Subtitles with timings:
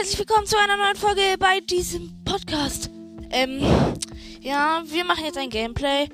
[0.00, 2.88] herzlich willkommen zu einer neuen Folge bei diesem Podcast.
[3.28, 3.60] Ähm,
[4.40, 6.08] ja, wir machen jetzt ein Gameplay.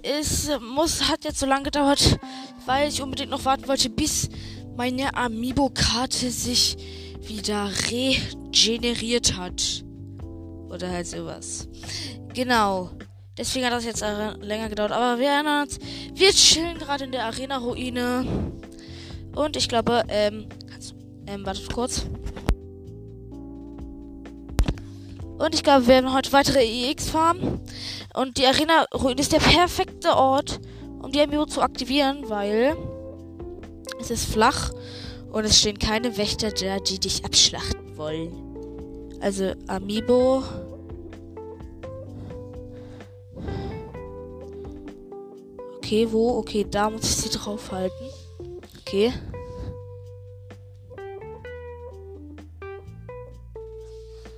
[0.00, 2.20] Es muss, hat jetzt so lange gedauert,
[2.66, 4.28] weil ich unbedingt noch warten wollte, bis
[4.76, 6.76] meine Amiibo-Karte sich
[7.20, 9.82] wieder regeneriert hat.
[10.68, 11.68] Oder halt sowas.
[12.34, 12.90] Genau.
[13.36, 14.04] Deswegen hat das jetzt
[14.40, 14.92] länger gedauert.
[14.92, 15.80] Aber wir erinnern uns,
[16.14, 18.52] wir chillen gerade in der Arena-Ruine.
[19.34, 20.46] Und ich glaube, ähm,
[21.26, 22.06] ähm, wartet kurz.
[25.42, 27.60] Und ich glaube, wir werden heute weitere EX farmen.
[28.14, 30.60] Und die Arena Ruin ist der perfekte Ort,
[31.02, 32.76] um die Amiibo zu aktivieren, weil
[34.00, 34.70] es ist flach
[35.32, 39.18] und es stehen keine Wächter da, die dich abschlachten wollen.
[39.20, 40.44] Also Amiibo.
[45.78, 46.38] Okay, wo?
[46.38, 48.06] Okay, da muss ich sie draufhalten.
[48.86, 49.12] Okay.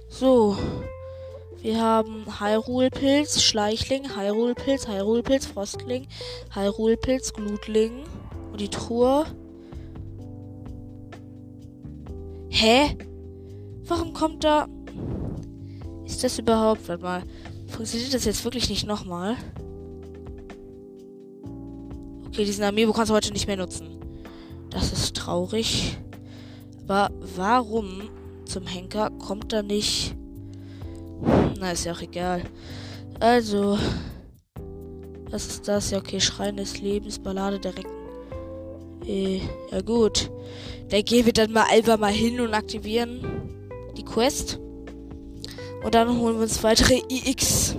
[0.09, 0.57] So.
[1.65, 6.07] Wir haben Hyrule-Pilz, Schleichling, Hyrule-Pilz, Hyrule-Pilz, Frostling,
[6.53, 8.05] Hyrule-Pilz, Glutling
[8.53, 9.25] und die Truhe.
[12.51, 12.99] Hä?
[13.87, 14.69] Warum kommt da...
[16.05, 16.87] Ist das überhaupt...
[16.87, 17.23] Warte mal.
[17.69, 19.35] Funktioniert das jetzt wirklich nicht nochmal?
[22.27, 23.99] Okay, diesen Amiibo kannst du heute nicht mehr nutzen.
[24.69, 25.97] Das ist traurig.
[26.83, 28.03] Aber warum
[28.45, 30.15] zum Henker kommt da nicht...
[31.59, 32.43] Na, ist ja auch egal.
[33.21, 33.79] Also.
[35.31, 35.91] Was ist das?
[35.91, 36.21] Ja, okay.
[36.21, 37.91] Schrein des Lebens, Ballade der Recken.
[39.07, 40.31] Äh, ja gut.
[40.91, 43.21] Dann gehen wir dann mal einfach mal hin und aktivieren
[43.97, 44.61] die Quest.
[45.85, 47.77] Und dann holen wir uns weitere IX.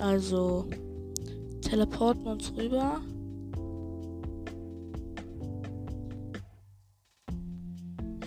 [0.00, 0.66] Also
[1.62, 3.00] teleporten uns rüber.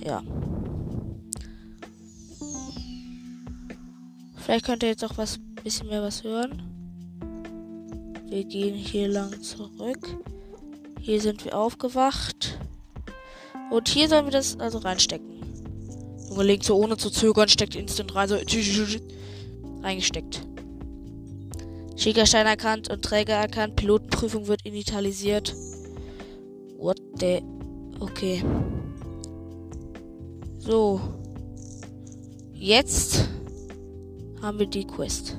[0.10, 0.24] Ja.
[4.38, 6.64] Vielleicht könnt ihr jetzt auch was bisschen mehr was hören.
[8.28, 10.00] Wir gehen hier lang zurück.
[11.00, 12.58] Hier sind wir aufgewacht.
[13.70, 15.44] Und hier sollen wir das also reinstecken.
[16.28, 18.38] Junge legt so ohne zu zögern, steckt instant rein, so
[19.84, 20.42] reingesteckt.
[21.98, 23.76] Schickerstein erkannt und Träger erkannt.
[23.76, 25.56] Pilotenprüfung wird initialisiert.
[26.80, 27.44] What the...
[28.00, 28.44] Okay.
[30.70, 31.02] So.
[32.54, 33.28] Jetzt
[34.40, 35.36] haben wir die Quest.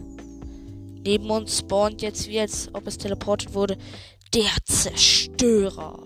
[1.04, 3.78] Neben uns spawnt jetzt, wie als ob es teleportet wurde,
[4.34, 6.02] der Zerstörer.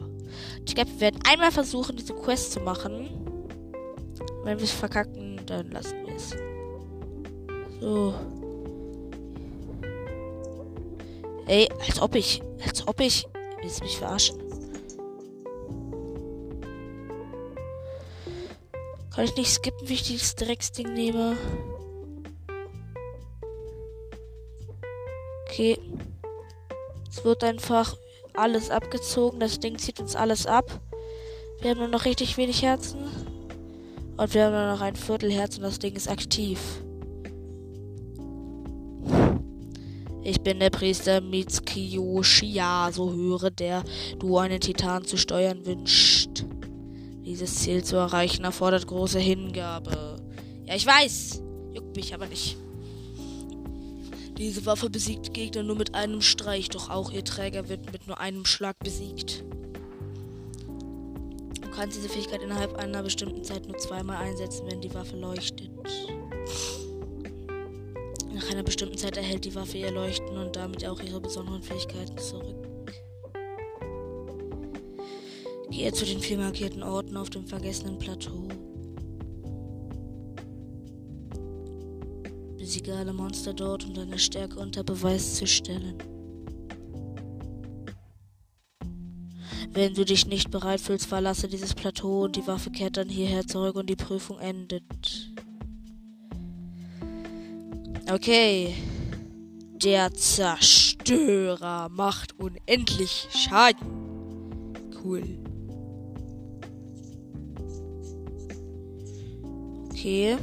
[0.67, 3.09] Ich glaube, wir werden einmal versuchen, diese Quest zu machen.
[4.45, 6.37] Wenn wir es verkacken, dann lassen wir es.
[7.81, 8.15] So.
[11.47, 13.25] Ey, als ob ich, als ob ich,
[13.63, 14.44] willst mich verarschen?
[19.15, 21.37] Kann ich nicht skippen, wie ich dieses Drecksding nehme?
[25.47, 25.79] Okay.
[27.09, 27.97] Es wird einfach
[28.33, 29.39] alles abgezogen.
[29.39, 30.81] Das Ding zieht uns alles ab.
[31.61, 33.05] Wir haben nur noch richtig wenig Herzen.
[34.17, 36.59] Und wir haben nur noch ein Viertel Herz und das Ding ist aktiv.
[40.25, 43.85] Ich bin der Priester Mitsukiyo Shia, so höre der
[44.19, 46.45] du einen Titan zu steuern wünscht.
[47.25, 50.17] Dieses Ziel zu erreichen erfordert große Hingabe.
[50.67, 51.43] Ja, ich weiß.
[51.73, 52.57] Juckt mich aber nicht.
[54.37, 58.19] Diese Waffe besiegt Gegner nur mit einem Streich, doch auch ihr Träger wird mit nur
[58.21, 59.45] einem Schlag besiegt.
[61.63, 65.71] Du kannst diese Fähigkeit innerhalb einer bestimmten Zeit nur zweimal einsetzen, wenn die Waffe leuchtet.
[68.33, 72.19] Nach einer bestimmten Zeit erhält die Waffe ihr Leuchten und damit auch ihre besonderen Fähigkeiten
[72.19, 72.74] zurück.
[75.75, 78.47] Gehe zu den vier markierten Orten auf dem vergessenen Plateau.
[82.57, 85.99] Besiege alle Monster dort, um deine Stärke unter Beweis zu stellen.
[89.73, 93.45] Wenn du dich nicht bereit fühlst, verlasse dieses Plateau und die Waffe kehrt dann hierher
[93.45, 95.33] zurück und die Prüfung endet.
[98.09, 98.77] Okay.
[99.83, 103.89] Der Zerstörer macht unendlich Schaden.
[105.03, 105.44] Cool.
[110.05, 110.37] Okay.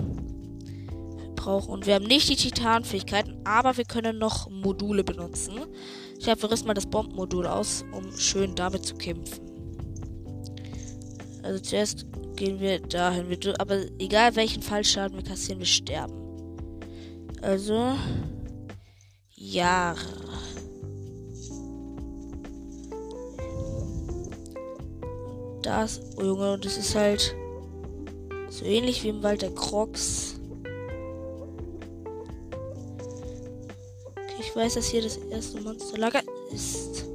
[1.35, 1.69] Brauchen.
[1.69, 5.53] Und wir haben nicht die Titanfähigkeiten, aber wir können noch Module benutzen.
[6.17, 9.39] Ich habe riss mal das Bombenmodul aus, um schön damit zu kämpfen.
[11.43, 13.29] Also zuerst gehen wir dahin.
[13.29, 16.15] Wir, aber egal welchen Fallschaden wir kassieren, wir sterben.
[17.43, 17.95] Also.
[19.35, 19.93] Ja.
[25.61, 27.35] Das, oh Junge, und das ist halt
[28.51, 30.35] so ähnlich wie im Wald der Crocs.
[34.11, 36.21] Okay, ich weiß, dass hier das erste Monsterlager
[36.53, 37.05] ist.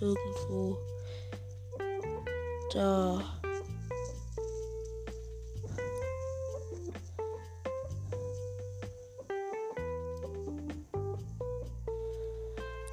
[0.00, 0.78] Irgendwo.
[2.72, 3.22] Da.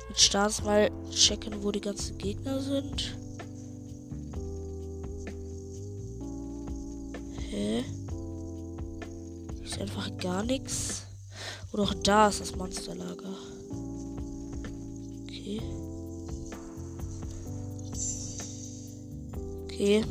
[0.09, 3.20] Mit Stars mal checken, wo die ganzen Gegner sind.
[10.21, 11.03] Gar nichts.
[11.73, 13.35] Oder auch da ist das Monsterlager.
[15.23, 15.61] Okay.
[19.63, 20.05] Okay.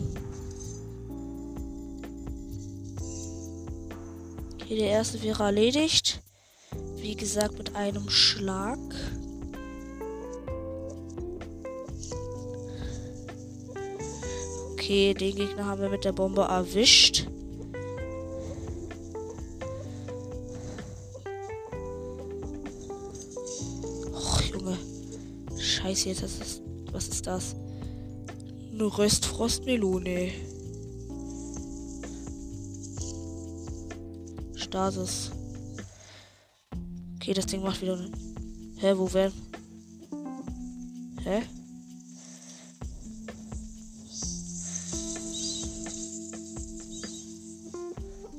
[4.54, 6.22] Okay, der erste wäre erledigt.
[6.96, 8.78] Wie gesagt, mit einem Schlag.
[14.72, 17.26] Okay, den Gegner haben wir mit der Bombe erwischt.
[25.90, 26.62] Scheiße, jetzt das.
[26.92, 27.56] Was ist das?
[28.72, 30.30] Eine Röstfrostmelone.
[34.54, 35.32] Stasis.
[37.16, 37.98] Okay, das Ding macht wieder.
[38.76, 39.34] Hä, wo werden?
[41.24, 41.42] Hä?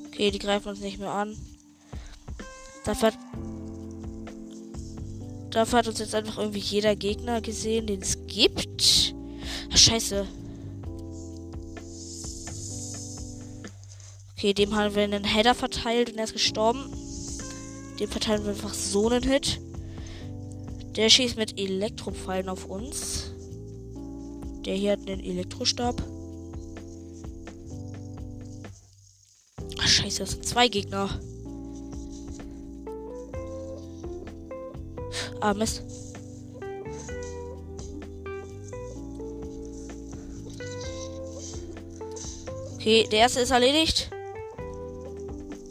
[0.07, 1.35] Okay, die greifen uns nicht mehr an.
[2.85, 3.17] Dafür hat,
[5.51, 9.13] dafür hat uns jetzt einfach irgendwie jeder Gegner gesehen, den es gibt.
[9.71, 10.25] Ach, scheiße.
[14.35, 16.91] Okay, dem haben wir einen Header verteilt und er ist gestorben.
[17.99, 19.61] Dem verteilen wir einfach so einen Hit.
[20.95, 23.31] Der schießt mit Elektropfeilen auf uns.
[24.65, 26.01] Der hier hat einen Elektrostab.
[29.85, 31.09] Scheiße, das sind zwei Gegner.
[35.41, 35.81] Ah, Mist.
[42.75, 44.11] Okay, der erste ist erledigt.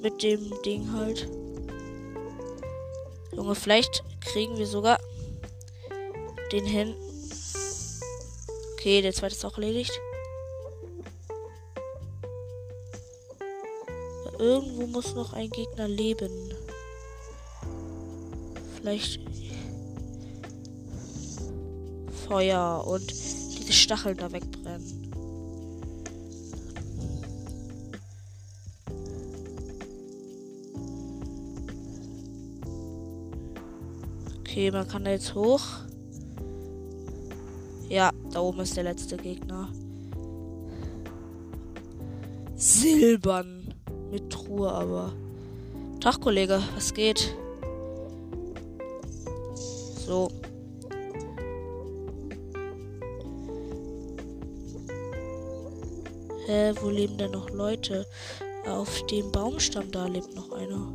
[0.02, 1.28] Mit dem Ding halt.
[3.32, 4.98] Junge, vielleicht kriegen wir sogar
[6.50, 6.94] den hin.
[8.74, 9.92] Okay, der zweite ist auch erledigt.
[14.38, 16.54] Irgendwo muss noch ein Gegner leben.
[18.76, 19.20] Vielleicht
[22.30, 25.10] Feuer und diese Stacheln da wegbrennen.
[34.38, 35.60] Okay, man kann da jetzt hoch.
[37.88, 39.68] Ja, da oben ist der letzte Gegner.
[42.54, 43.74] Silbern
[44.12, 45.12] mit Truhe, aber.
[45.98, 47.34] Tag, Kollege, was geht?
[50.06, 50.30] So.
[56.50, 58.04] Hä, wo leben denn noch Leute?
[58.66, 60.92] Auf dem Baumstamm da lebt noch einer.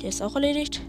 [0.00, 0.80] Der ist auch erledigt.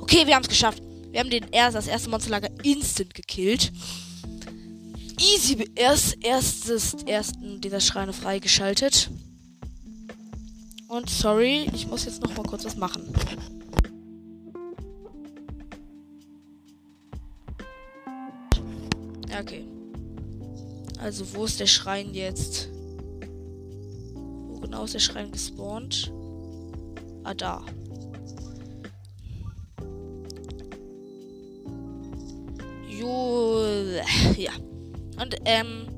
[0.00, 0.82] Okay, wir haben es geschafft.
[1.10, 3.70] Wir haben den erst, das erste Monsterlager instant gekillt.
[5.20, 9.10] Easy erst erstes ersten dieser Schreine freigeschaltet.
[10.88, 13.12] Und sorry, ich muss jetzt noch mal kurz was machen.
[19.40, 19.64] Okay.
[20.98, 22.70] Also, wo ist der Schrein jetzt?
[24.14, 26.12] Wo genau ist der Schrein gespawnt?
[27.24, 27.64] Ah, da.
[32.88, 33.62] Jo,
[34.36, 34.52] ja.
[35.20, 35.88] Und, ähm,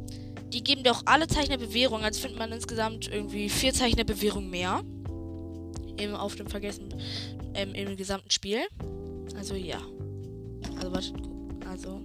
[0.53, 2.03] die geben auch alle Zeichen der Bewährung.
[2.03, 4.81] Also findet man insgesamt irgendwie vier Zeichen der Bewährung mehr.
[5.97, 6.95] Eben auf dem Vergessen,
[7.55, 8.61] ähm, im gesamten Spiel.
[9.37, 9.81] Also, ja.
[10.77, 11.13] Also, warte,
[11.69, 12.01] also,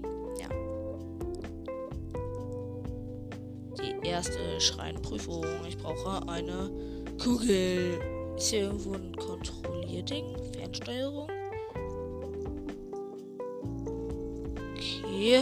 [4.14, 5.44] erste Schreinprüfung.
[5.68, 6.70] Ich brauche eine
[7.22, 8.00] Kugel.
[8.38, 10.36] Ist hier irgendwo ein Kontrollierding?
[10.54, 11.28] Fernsteuerung?
[14.76, 15.42] Okay.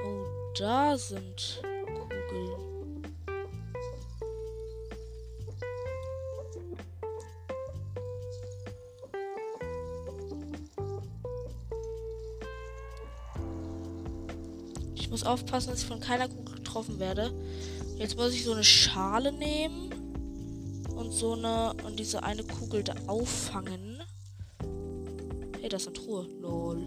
[0.00, 0.24] Oh,
[0.58, 3.04] da sind Kugeln.
[14.96, 16.47] Ich muss aufpassen, dass ich von keiner Kugel
[16.78, 17.32] getroffen werde.
[17.96, 19.90] Jetzt muss ich so eine Schale nehmen
[20.94, 24.02] und so eine und diese eine Kugel da auffangen.
[25.60, 26.26] Hey, das ist eine Truhe.
[26.40, 26.86] Lol.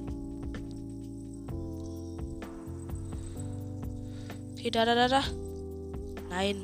[4.53, 5.23] Okay, da, da, da, da.
[6.29, 6.61] Nein.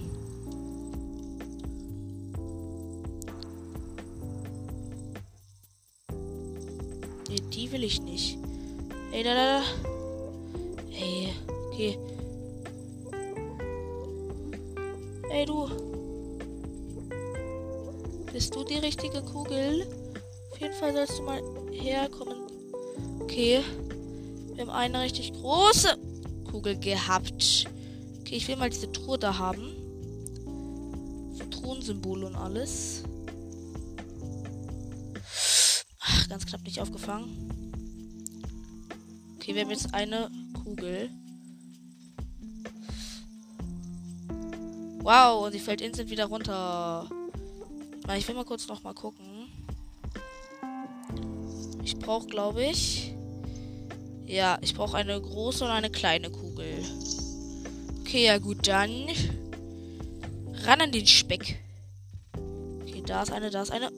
[7.27, 8.37] Nee, die will ich nicht.
[9.11, 9.63] Hey, da, da, da.
[10.91, 11.33] Hey,
[11.71, 11.97] okay.
[15.29, 15.67] Hey, du.
[18.31, 19.85] Bist du die richtige Kugel?
[20.51, 21.41] Auf jeden Fall sollst du mal
[21.71, 22.47] herkommen.
[23.19, 23.61] Okay.
[24.53, 25.97] Wir haben eine richtig große
[26.49, 27.65] Kugel gehabt.
[28.21, 29.75] Okay, ich will mal diese Truhe da haben.
[31.51, 33.03] Truhensymbol und alles.
[35.99, 37.51] Ach, ganz knapp nicht aufgefangen.
[39.35, 40.31] Okay, wir haben jetzt eine
[40.63, 41.09] Kugel.
[45.07, 47.07] Wow, und sie fällt instant wieder runter.
[48.17, 49.47] Ich will mal kurz noch mal gucken.
[51.81, 53.15] Ich brauche, glaube ich.
[54.25, 56.83] Ja, ich brauche eine große und eine kleine Kugel.
[58.01, 59.07] Okay, ja gut, dann.
[60.65, 61.57] Ran an den Speck.
[62.81, 63.89] Okay, da ist eine, da ist eine.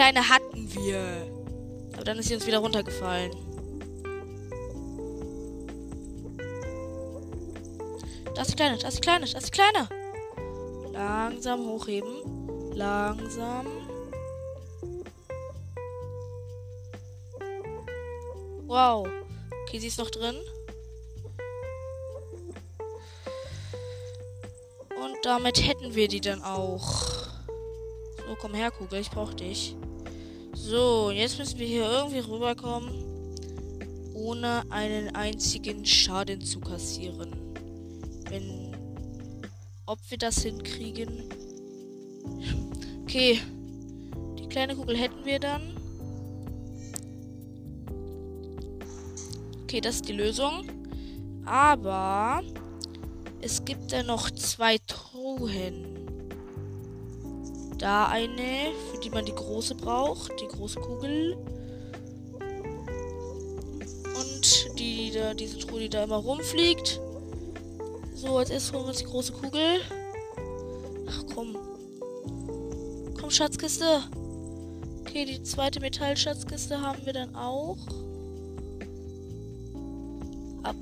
[0.00, 1.30] Kleine hatten wir.
[1.92, 3.32] Aber dann ist sie uns wieder runtergefallen.
[8.34, 9.88] Da ist die kleine, da ist die kleine, da ist die kleine.
[10.90, 12.72] Langsam hochheben.
[12.72, 13.66] Langsam.
[18.66, 19.06] Wow.
[19.66, 20.36] Okay, sie ist noch drin.
[24.96, 27.02] Und damit hätten wir die dann auch.
[28.16, 29.76] So, komm her, Kugel, ich brauch dich.
[30.52, 32.90] So, jetzt müssen wir hier irgendwie rüberkommen,
[34.14, 37.32] ohne einen einzigen Schaden zu kassieren.
[38.28, 38.76] Wenn.
[39.86, 41.24] Ob wir das hinkriegen.
[43.02, 43.40] Okay.
[44.38, 45.76] Die kleine Kugel hätten wir dann.
[49.62, 50.64] Okay, das ist die Lösung.
[51.44, 52.42] Aber
[53.40, 55.89] es gibt ja noch zwei Truhen.
[57.80, 61.34] Da eine, für die man die große braucht, die große Kugel.
[64.16, 67.00] Und die, die diese Truhe, die da immer rumfliegt.
[68.14, 69.80] So, als erstes holen wir uns die große Kugel.
[71.08, 71.56] Ach komm.
[73.18, 74.02] Komm, Schatzkiste.
[75.00, 77.78] Okay, die zweite Metallschatzkiste haben wir dann auch.
[80.64, 80.76] Ab.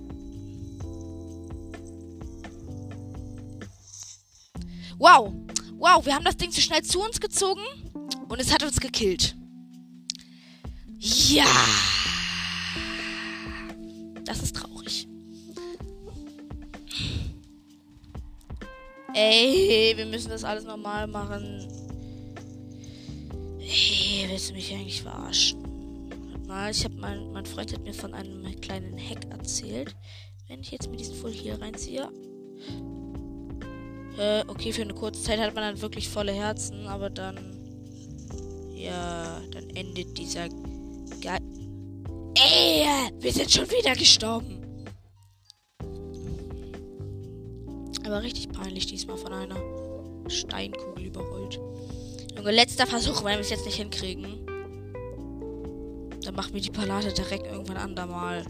[4.99, 5.33] Wow.
[5.79, 7.63] Wow, wir haben das Ding zu schnell zu uns gezogen
[8.29, 9.37] und es hat uns gekillt.
[10.99, 11.47] Ja.
[14.25, 15.07] Das ist traurig.
[19.15, 21.69] Ey, wir müssen das alles normal machen.
[23.61, 25.63] Ey, willst du mich eigentlich verarschen?
[26.49, 29.95] Mal, ich habe mein, mein Freund hat mir von einem kleinen Hack erzählt.
[30.49, 32.11] Wenn ich jetzt mit diesem Full hier reinziehe.
[34.19, 37.37] Äh, okay, für eine kurze Zeit hat man dann wirklich volle Herzen, aber dann.
[38.75, 40.49] Ja, dann endet dieser.
[41.21, 41.39] Ge
[42.35, 42.87] Ey,
[43.21, 44.59] wir sind schon wieder gestorben.
[48.05, 49.61] Aber richtig peinlich diesmal von einer
[50.29, 51.61] Steinkugel überrollt.
[52.37, 54.47] Junge, letzter Versuch, weil wir es jetzt nicht hinkriegen.
[56.23, 58.45] Dann macht mir die Palate direkt irgendwann andermal.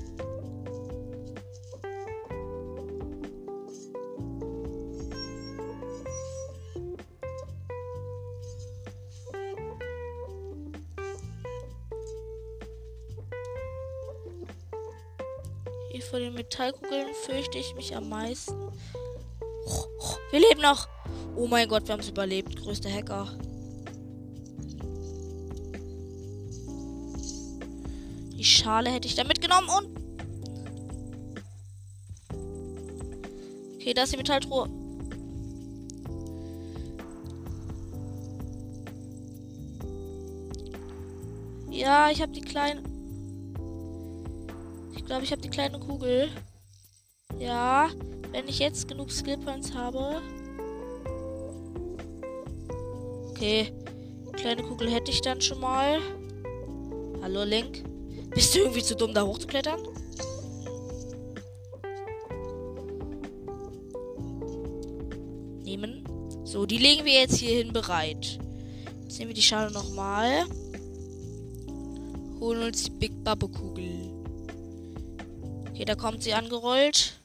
[15.91, 18.55] Hier vor den Metallkugeln fürchte ich mich am meisten.
[20.31, 20.87] Wir leben noch.
[21.35, 22.57] Oh mein Gott, wir haben es überlebt.
[22.57, 23.29] Größter Hacker.
[28.37, 29.99] Die Schale hätte ich da mitgenommen und.
[33.77, 34.69] Okay, da ist die Metalltruhe.
[41.71, 42.88] Ja, ich habe die kleine.
[45.09, 46.29] Ich glaube, ich habe die kleine Kugel.
[47.39, 47.89] Ja,
[48.31, 50.21] wenn ich jetzt genug Skill Points habe.
[53.31, 53.73] Okay,
[54.35, 55.99] kleine Kugel hätte ich dann schon mal.
[57.23, 57.85] Hallo Link.
[58.35, 59.81] Bist du irgendwie zu dumm, da hochzuklettern?
[65.65, 66.05] Nehmen.
[66.45, 68.39] So, die legen wir jetzt hierhin bereit.
[69.05, 70.45] Jetzt nehmen wir die Schale nochmal.
[72.41, 74.08] Holen uns die Big Bubble Kugel.
[75.79, 77.21] Okay, da kommt sie angerollt.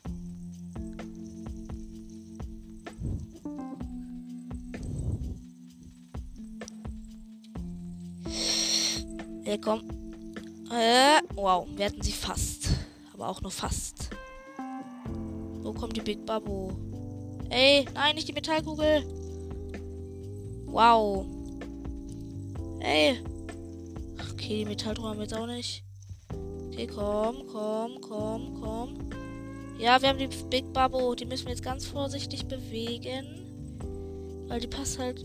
[9.43, 9.81] Ja, komm.
[10.69, 12.67] Äh, wow, wir hatten sie fast.
[13.15, 14.12] Aber auch nur fast.
[15.63, 16.74] Wo kommt die Big Babo?
[17.50, 19.03] Ey, nein, nicht die Metallkugel.
[20.67, 21.25] Wow.
[22.81, 23.19] Ey.
[24.31, 25.82] Okay, die Metalldrohne haben wir jetzt auch nicht.
[26.74, 28.98] Okay, komm, komm, komm, komm.
[29.77, 31.13] Ja, wir haben die Big Babo.
[31.13, 34.46] Die müssen wir jetzt ganz vorsichtig bewegen.
[34.48, 35.24] Weil die passt halt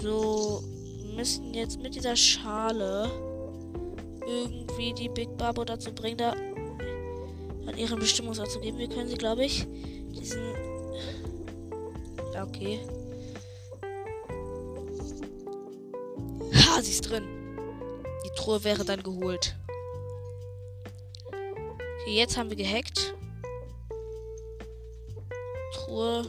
[0.00, 0.64] So,
[1.14, 3.08] müssen jetzt mit dieser Schale
[4.26, 8.78] irgendwie die Big Babo dazu bringen, da an ihren Bestimmungsort zu geben.
[8.78, 9.66] Wir können sie, glaube ich,
[10.10, 10.42] diesen.
[12.34, 12.80] Ja, okay.
[16.82, 17.24] Sie ist drin.
[18.24, 19.56] Die Truhe wäre dann geholt.
[22.02, 23.14] Okay, jetzt haben wir gehackt.
[25.74, 26.26] Truhe.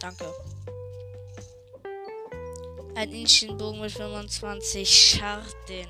[0.00, 0.24] Danke.
[2.94, 5.88] Ein Inchenbogen mit 25 Scharten.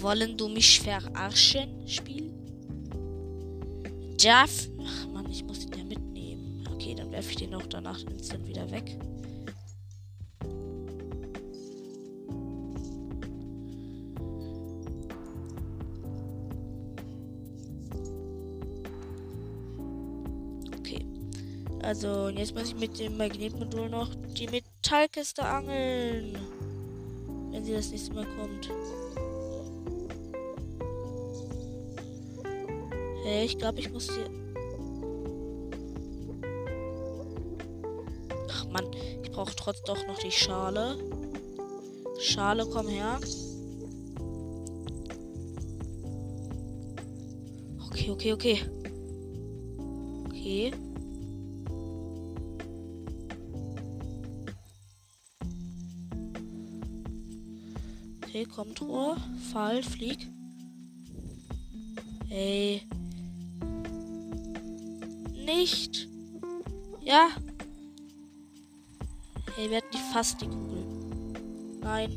[0.00, 2.32] Wollen du mich verarschen, Spiel?
[4.18, 4.68] Jaff.
[4.80, 6.68] Ach man, ich muss ihn ja mitnehmen.
[6.72, 8.96] Okay, dann werfe ich den auch danach instant wieder weg.
[21.84, 26.34] Also, jetzt muss ich mit dem Magnetmodul noch die Metallkiste angeln.
[27.50, 28.70] Wenn sie das nächste Mal kommt.
[33.24, 34.30] Hey, ich glaube, ich muss hier.
[38.50, 38.86] Ach man,
[39.22, 40.96] ich brauche trotz doch noch die Schale.
[42.18, 43.20] Schale, komm her.
[47.90, 48.62] Okay, okay, okay.
[50.30, 50.72] Okay.
[58.54, 59.16] Kommt Rohr.
[59.52, 60.28] Fall, flieg.
[62.30, 62.82] Ey.
[65.44, 66.08] Nicht.
[67.00, 67.30] Ja.
[69.56, 70.84] Hey, wir hatten die fast die Kugel.
[71.80, 72.10] Nein.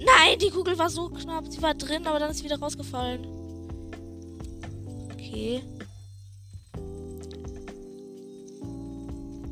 [0.00, 1.46] Nein, die Kugel war so knapp.
[1.46, 3.24] Sie war drin, aber dann ist sie wieder rausgefallen.
[5.12, 5.62] Okay.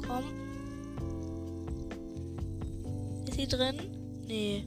[0.05, 0.25] Komm.
[3.29, 4.00] Ist sie drin?
[4.31, 4.65] Nee.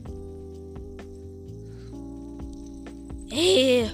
[3.31, 3.89] Ey.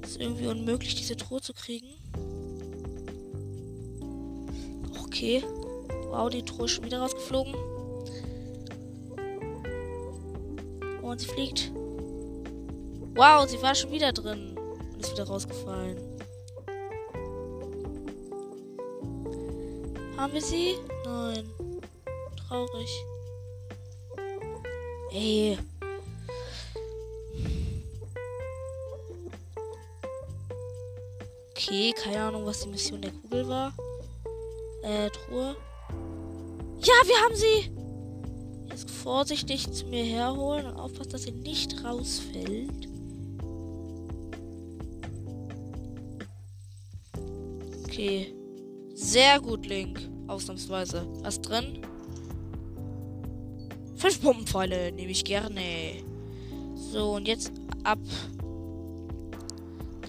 [0.00, 1.88] Ist irgendwie unmöglich, diese Truhe zu kriegen.
[5.04, 5.42] Okay.
[6.10, 7.52] Wow, die Truhe ist schon wieder rausgeflogen.
[11.02, 11.72] Und sie fliegt.
[13.16, 14.56] Wow, sie war schon wieder drin.
[14.56, 15.98] Und ist wieder rausgefallen.
[20.16, 20.76] Haben wir sie?
[21.04, 21.50] Nein.
[22.36, 23.04] Traurig.
[25.14, 25.58] Ey.
[31.50, 33.74] Okay, keine Ahnung, was die Mission der Kugel war.
[34.82, 35.54] Äh, Truhe.
[36.80, 37.70] Ja, wir haben sie!
[38.70, 42.88] Jetzt vorsichtig zu mir herholen und aufpassen, dass sie nicht rausfällt.
[47.84, 48.34] Okay.
[48.94, 50.08] Sehr gut, Link.
[50.26, 51.06] Ausnahmsweise.
[51.20, 51.82] Was drin?
[54.02, 56.02] Fünf Pumpenpfeile nehme ich gerne.
[56.74, 57.52] So, und jetzt
[57.84, 58.00] ab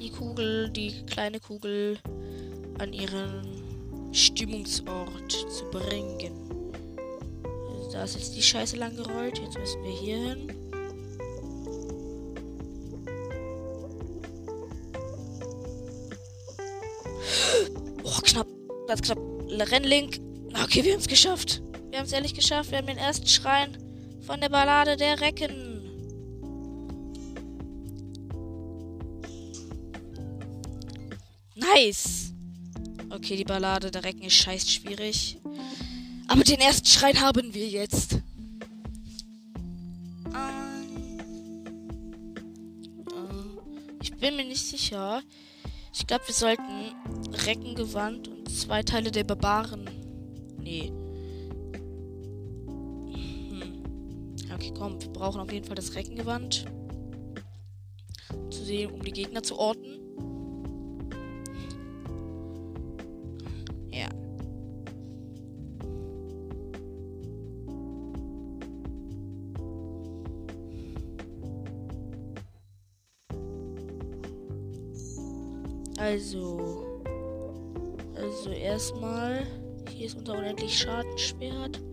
[0.02, 2.00] die Kugel, die kleine Kugel
[2.80, 6.34] an ihren Stimmungsort zu bringen.
[7.70, 9.38] Also da ist jetzt die Scheiße lang gerollt.
[9.38, 10.52] Jetzt müssen wir hier hin.
[18.04, 18.48] Oh, knapp.
[18.88, 19.20] Ganz knapp.
[19.72, 20.20] Rennlink.
[20.64, 21.62] Okay, wir haben es geschafft.
[21.92, 22.72] Wir haben es ehrlich geschafft.
[22.72, 23.83] Wir haben den ersten Schrein
[24.26, 25.82] von der Ballade der Recken.
[31.56, 32.34] Nice.
[33.10, 35.40] Okay, die Ballade der Recken ist scheiß schwierig.
[36.28, 38.20] Aber den ersten Schrein haben wir jetzt.
[44.02, 45.22] Ich bin mir nicht sicher.
[45.94, 46.96] Ich glaube, wir sollten
[47.46, 49.90] Reckengewand und zwei Teile der Barbaren.
[50.58, 50.92] Nee.
[54.84, 56.66] Komm, wir brauchen auf jeden Fall das Reckengewand.
[58.50, 59.98] zu sehen, um die Gegner zu orten.
[63.92, 64.10] Ja.
[75.98, 76.84] Also.
[78.18, 79.48] Also erstmal.
[79.90, 80.78] Hier ist unser unendlich
[81.64, 81.93] und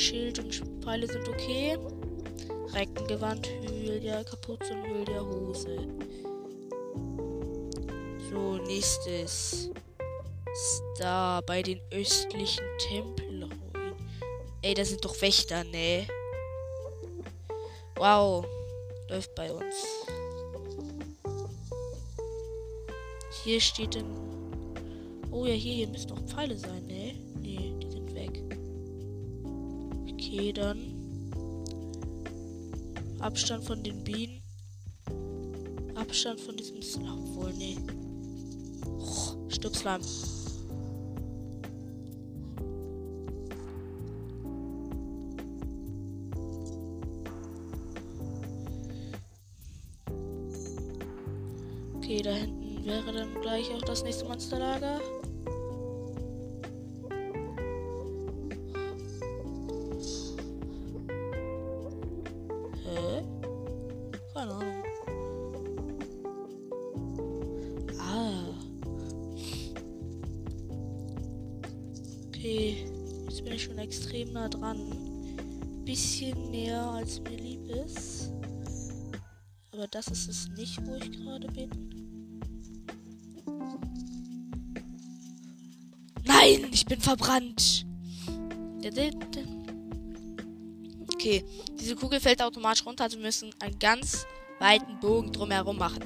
[0.00, 1.78] Schild und Pfeile sind okay.
[2.72, 5.76] Reckengewand, Hülle, Kapuze und der Hose.
[8.30, 9.70] So, nächstes.
[10.54, 13.94] Star bei den östlichen Tempelruinen.
[14.62, 16.06] Ey, das sind doch Wächter, ne?
[17.96, 18.46] Wow.
[19.08, 19.74] Läuft bei uns.
[23.44, 24.10] Hier steht dann.
[25.30, 26.79] Oh ja, hier, hier müssen noch Pfeile sein,
[30.40, 30.78] Dann.
[33.18, 34.40] Abstand von den Bienen.
[35.94, 37.12] Abstand von diesem Slime.
[37.12, 37.76] Obwohl, nee.
[38.86, 40.00] Oh, Stückslime.
[51.96, 55.00] Okay, da hinten wäre dann gleich auch das nächste Monsterlager.
[79.90, 81.70] Das ist es nicht, wo ich gerade bin.
[86.24, 87.86] Nein, ich bin verbrannt.
[91.12, 91.44] Okay,
[91.78, 94.24] diese Kugel fällt automatisch runter, also wir müssen einen ganz
[94.58, 96.04] weiten Bogen drumherum machen.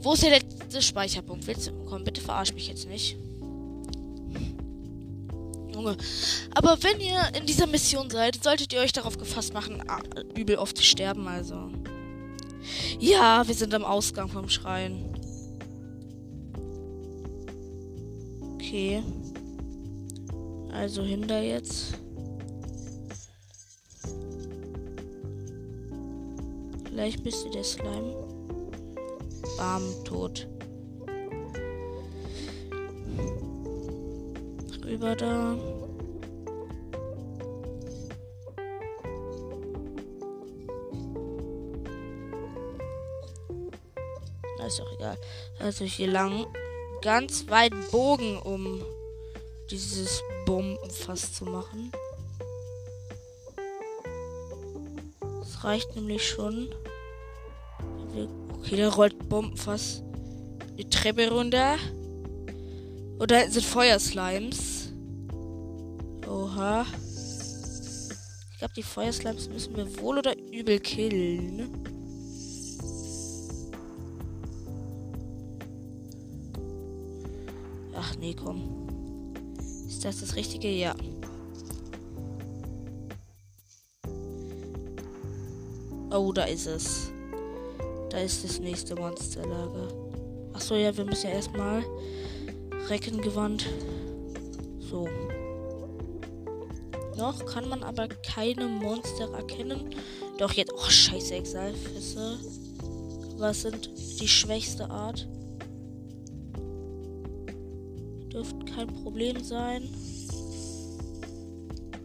[0.00, 1.46] Wo ist der letzte Speicherpunkt?
[1.46, 1.72] Willst du?
[1.84, 3.16] Komm, bitte verarsch mich jetzt nicht.
[5.72, 5.96] Junge.
[6.54, 9.82] Aber wenn ihr in dieser Mission seid, solltet ihr euch darauf gefasst machen,
[10.36, 11.70] übel oft zu sterben, also.
[12.98, 15.12] Ja, wir sind am Ausgang vom Schrein.
[18.54, 19.02] Okay.
[20.72, 21.94] Also hinter jetzt.
[26.84, 28.14] Gleich bist du der Slime.
[29.58, 30.48] Bam, tot.
[34.84, 35.56] Rüber da.
[44.62, 45.18] Na, ist doch egal.
[45.58, 46.46] Also hier lang.
[47.02, 48.80] Ganz weit Bogen, um
[49.70, 51.90] dieses Bombenfass zu machen.
[55.40, 56.72] Das reicht nämlich schon.
[58.60, 60.04] Okay, der rollt Bombenfass
[60.78, 61.76] die Treppe runter.
[63.18, 64.92] Und da sind Feuerslimes.
[66.28, 66.86] Oha.
[68.52, 71.91] Ich glaube, die Feuerslimes müssen wir wohl oder übel killen.
[80.12, 80.68] Das das Richtige?
[80.68, 80.94] Ja.
[86.10, 87.10] Oh, da ist es.
[88.10, 89.88] Da ist das nächste Monsterlager.
[90.52, 91.82] Achso, ja, wir müssen ja erstmal
[92.88, 93.66] Reckengewand.
[94.80, 95.08] So.
[97.16, 99.94] Noch kann man aber keine Monster erkennen.
[100.36, 100.72] Doch jetzt.
[100.74, 102.38] Oh, scheiße, Exalfisse.
[103.38, 105.26] Was sind die schwächste Art?
[108.30, 109.88] Dürften kein Problem sein.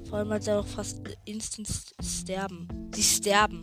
[0.09, 1.67] Vor allem, weil sie auch fast instant
[2.01, 2.67] sterben.
[2.95, 3.61] Sie sterben.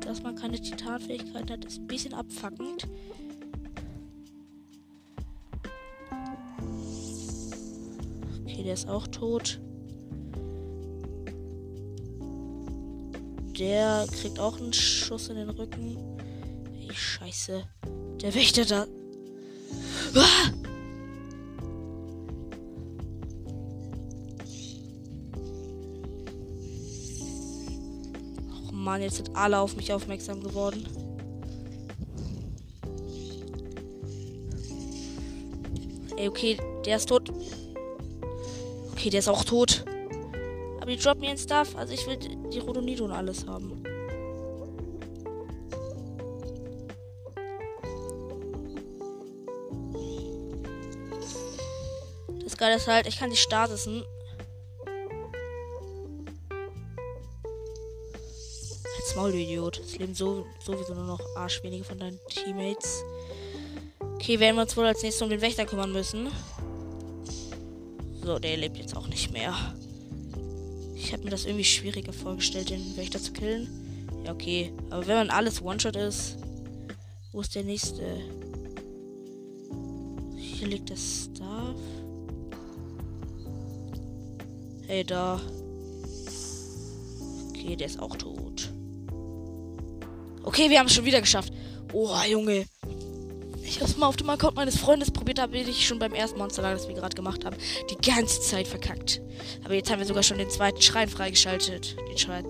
[0.00, 2.86] Dass man keine Titanfähigkeit hat, ist ein bisschen abfuckend.
[8.44, 9.60] Okay, der ist auch tot.
[13.58, 15.96] Der kriegt auch einen Schuss in den Rücken.
[16.78, 17.64] Ey, scheiße.
[18.22, 18.86] Der Wächter da.
[20.16, 20.50] Ah!
[28.68, 30.86] Oh Mann, jetzt sind alle auf mich aufmerksam geworden.
[36.16, 37.30] Ey, okay, der ist tot.
[38.92, 39.84] Okay, der ist auch tot.
[40.80, 41.76] Aber die droppen mir ihren Stuff.
[41.76, 42.16] Also ich will
[42.50, 43.85] die Rodonito und alles haben.
[52.58, 54.04] geil ist halt, ich kann die Statusen.
[58.98, 59.78] Jetzt Maul, du Idiot.
[59.78, 63.04] Es leben so, sowieso nur noch arschwenige von deinen Teammates.
[64.14, 66.28] Okay, werden wir uns wohl als nächstes um den Wächter kümmern müssen.
[68.22, 69.54] So, der lebt jetzt auch nicht mehr.
[70.96, 73.68] Ich habe mir das irgendwie schwieriger vorgestellt, den Wächter zu killen.
[74.24, 74.72] Ja, okay.
[74.90, 76.36] Aber wenn man alles One-Shot ist,
[77.30, 78.02] wo ist der nächste?
[80.36, 81.55] Hier liegt das da.
[84.86, 85.40] Hey, da.
[87.48, 88.70] Okay, der ist auch tot.
[90.44, 91.52] Okay, wir haben es schon wieder geschafft.
[91.92, 92.66] Oh, Junge.
[93.64, 96.76] Ich hab's mal auf dem Account meines Freundes probiert, habe ich schon beim ersten Monsterlager,
[96.76, 97.56] das wir gerade gemacht haben,
[97.90, 99.20] die ganze Zeit verkackt.
[99.64, 101.96] Aber jetzt haben wir sogar schon den zweiten Schrein freigeschaltet.
[102.08, 102.44] Den, Schrein,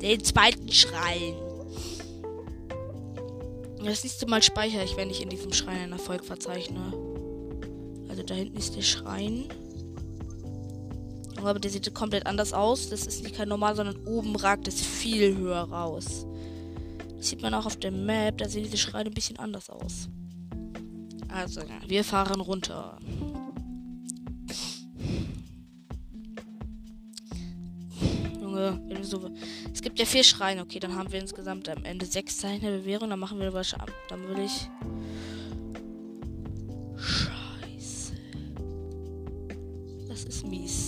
[0.00, 1.34] den zweiten Schrein.
[3.84, 6.94] Das nächste Mal speichere ich, wenn ich in diesem Schrein einen Erfolg verzeichne.
[8.08, 9.50] Also da hinten ist der Schrein.
[11.46, 12.88] Aber der sieht komplett anders aus.
[12.88, 16.26] Das ist nicht kein normal, sondern oben ragt es viel höher raus.
[17.16, 18.38] Das sieht man auch auf der Map.
[18.38, 20.08] Da sehen diese Schreine ein bisschen anders aus.
[21.28, 22.98] Also, wir fahren runter.
[28.40, 29.30] Junge, so,
[29.72, 30.62] es gibt ja vier Schreine.
[30.62, 33.10] Okay, dann haben wir insgesamt am Ende sechs Zeichen der Bewährung.
[33.10, 33.90] Dann machen wir was ab.
[34.08, 34.68] Dann will ich.
[36.96, 38.12] Scheiße.
[40.08, 40.83] Das ist mies.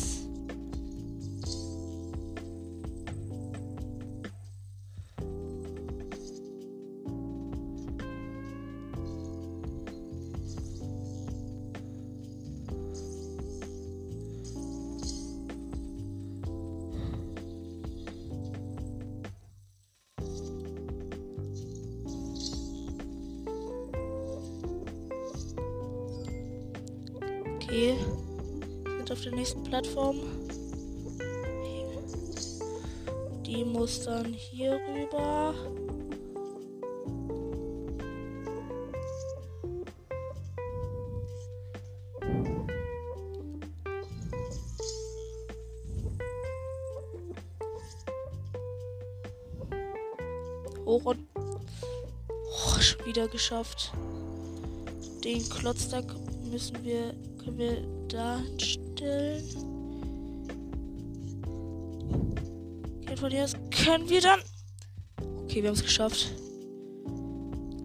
[50.86, 53.92] Und oh, schon wieder geschafft.
[55.24, 56.00] Den Klotz da
[56.50, 57.12] müssen wir
[57.46, 59.44] können wir da hinstellen?
[63.02, 64.40] Okay, von hier können wir dann.
[65.44, 66.32] Okay, wir haben es geschafft.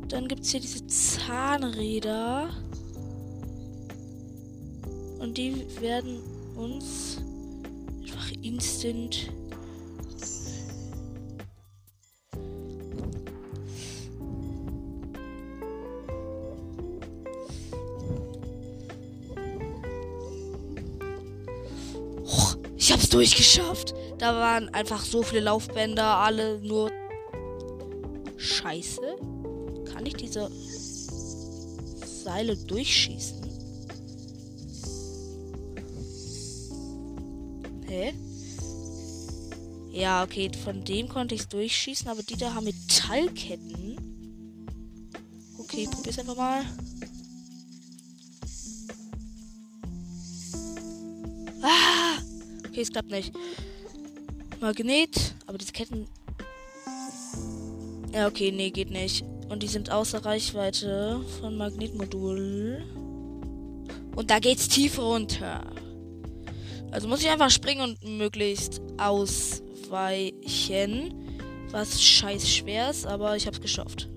[0.08, 2.50] Dann gibt es hier diese Zahnräder.
[5.20, 6.22] Und die werden
[6.56, 7.18] uns
[8.02, 9.32] einfach instant
[23.12, 23.94] durchgeschafft.
[24.18, 26.92] Da waren einfach so viele Laufbänder, alle nur
[28.38, 29.02] Scheiße.
[29.92, 30.50] Kann ich diese
[32.24, 33.42] Seile durchschießen?
[37.88, 38.14] Hä?
[39.92, 43.98] Ja, okay, von dem konnte ich es durchschießen, aber die da haben Metallketten.
[45.60, 46.64] Okay, probier's einfach mal.
[52.72, 53.34] Okay, es klappt nicht.
[54.62, 56.08] Magnet, aber diese Ketten.
[58.14, 59.26] Ja, okay, nee, geht nicht.
[59.50, 62.82] Und die sind außer Reichweite von Magnetmodul.
[64.16, 65.70] Und da geht's tief runter.
[66.92, 71.14] Also muss ich einfach springen und möglichst ausweichen.
[71.72, 74.10] Was scheiß schwer ist, aber ich hab's geschafft.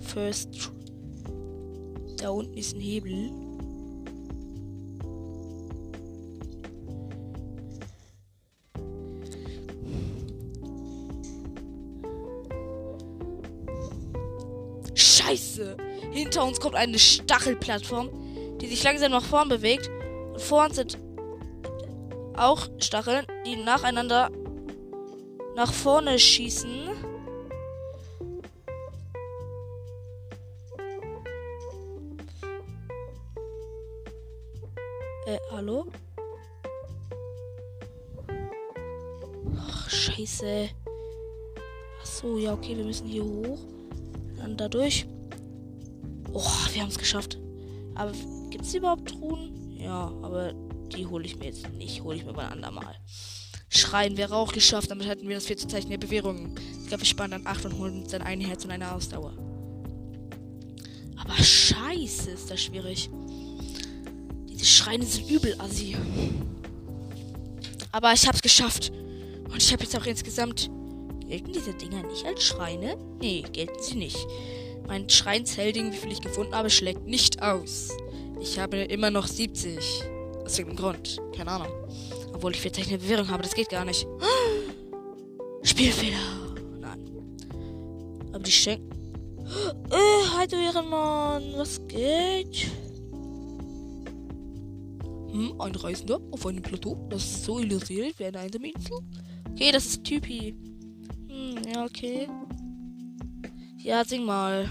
[0.00, 0.72] First.
[2.18, 3.47] Da unten ist ein Hebel.
[16.18, 18.10] Hinter uns kommt eine Stachelplattform,
[18.60, 19.88] die sich langsam nach vorn bewegt.
[20.32, 20.98] Und vor uns sind
[22.36, 24.28] auch Stacheln, die nacheinander
[25.54, 26.88] nach vorne schießen.
[35.26, 35.86] Äh, hallo?
[39.56, 40.70] Ach, scheiße.
[42.00, 43.60] Ach so, ja, okay, wir müssen hier hoch.
[44.36, 45.06] Dann dadurch.
[46.78, 47.40] Wir haben es geschafft.
[47.96, 48.12] Aber
[48.50, 49.76] gibt es überhaupt Truhen?
[49.80, 50.52] Ja, aber
[50.94, 52.04] die hole ich mir jetzt nicht.
[52.04, 52.94] Hole ich mir mal ein andermal.
[53.68, 56.54] Schreien wäre auch geschafft, damit hätten wir das vierte Zeichen der Bewährung.
[56.80, 59.32] Ich glaube, wir sparen dann 8 und holen uns dann ein Herz und eine Ausdauer.
[61.16, 63.10] Aber scheiße, ist das schwierig.
[64.48, 65.96] Diese Schreine sind übel assi.
[67.90, 68.92] Aber ich hab's geschafft.
[69.50, 70.70] Und ich habe jetzt auch insgesamt
[71.28, 72.96] Gelten diese Dinger nicht als Schreine?
[73.20, 74.16] Nee, gelten sie nicht.
[74.88, 77.90] Mein Schreinzelding, wie viel ich gefunden habe, schlägt nicht aus.
[78.40, 79.78] Ich habe immer noch 70.
[80.44, 81.18] Aus irgendeinem Grund.
[81.36, 81.68] Keine Ahnung.
[82.32, 84.06] Obwohl ich 40 eine Bewährung habe, das geht gar nicht.
[85.62, 86.16] Spielfehler.
[86.80, 87.04] Nein.
[88.32, 88.88] Aber die schenken.
[89.90, 91.54] Äh, halt ihren Mann.
[91.56, 92.66] Was geht?
[95.30, 98.98] Hm, ein Reisender auf einem Plateau, das ist so illustriert wie eine einsame Insel.
[99.52, 100.54] Okay, das ist Typi.
[101.28, 102.28] Hm, ja, okay.
[103.88, 104.68] Ja, sing mal.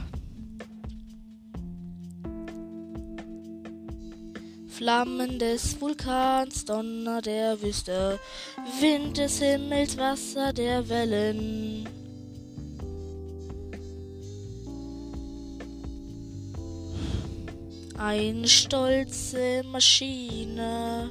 [4.68, 8.20] Flammen des Vulkans, Donner der Wüste,
[8.80, 11.90] Wind des Himmels, Wasser der Wellen.
[17.98, 21.10] Eine stolze Maschine,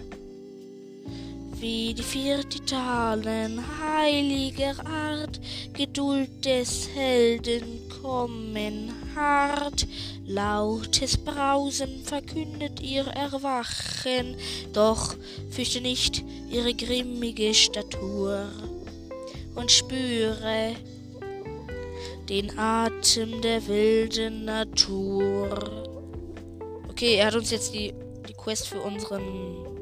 [1.61, 5.41] wie die vier Titanen, heiliger Art,
[5.73, 9.87] Geduld des Helden kommen hart,
[10.27, 14.37] lautes Brausen verkündet ihr Erwachen,
[14.73, 15.17] doch
[15.51, 18.47] fürchte nicht ihre grimmige Statur
[19.55, 20.75] und spüre
[22.29, 25.49] den Atem der wilden Natur.
[26.91, 27.95] Okay, er hat uns jetzt die,
[28.29, 29.76] die Quest für unseren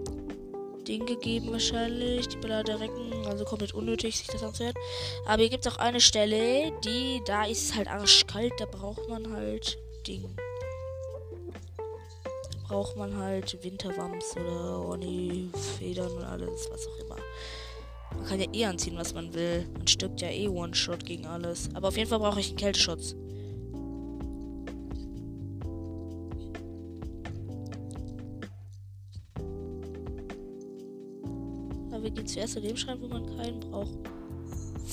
[0.84, 2.28] Ding gegeben wahrscheinlich.
[2.28, 3.26] Die Ballade Recken.
[3.26, 4.74] Also komplett unnötig, sich das anzuhören.
[5.26, 8.52] Aber hier gibt es auch eine Stelle, die, da ist es halt arschkalt.
[8.58, 10.24] Da braucht man halt Ding.
[11.76, 17.16] Da braucht man halt Winterwams oder Oni-Federn und alles, was auch immer.
[18.16, 19.66] Man kann ja eh anziehen, was man will.
[19.72, 21.68] Man stirbt ja eh One-Shot gegen alles.
[21.74, 23.16] Aber auf jeden Fall brauche ich einen Kälteschutz.
[32.34, 33.96] Zuerst zu dem Schrein, wo man keinen braucht.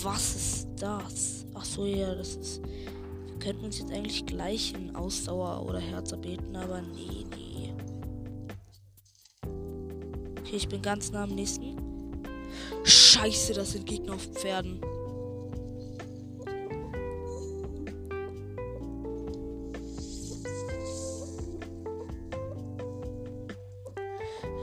[0.04, 1.46] Was ist das?
[1.56, 2.62] Ach so, ja, das ist.
[2.64, 7.74] Wir könnten uns jetzt eigentlich gleich in Ausdauer oder Herz erbeten, aber nee, nee.
[10.40, 11.76] Okay, ich bin ganz nah am nächsten.
[12.84, 14.80] Scheiße, das sind Gegner auf Pferden.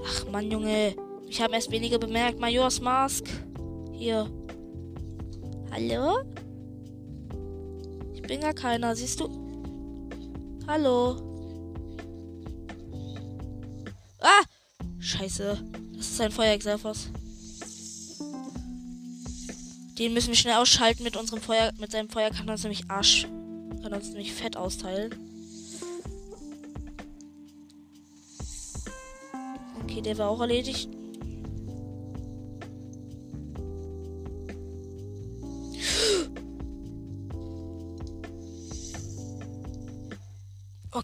[0.04, 1.07] Ach Mann, Junge.
[1.38, 2.40] Ich habe erst weniger bemerkt.
[2.40, 3.24] Majors Mask.
[3.92, 4.28] Hier.
[5.70, 6.18] Hallo?
[8.12, 9.28] Ich bin gar keiner, siehst du?
[10.66, 11.14] Hallo?
[14.18, 14.42] Ah!
[14.98, 15.62] Scheiße.
[15.96, 17.06] Das ist ein Feuerexelfos.
[19.96, 21.70] Den müssen wir schnell ausschalten mit unserem Feuer.
[21.78, 23.28] Mit seinem Feuer kann er uns nämlich Arsch.
[23.80, 25.14] Kann uns nämlich Fett austeilen.
[29.84, 30.97] Okay, der war auch erledigt.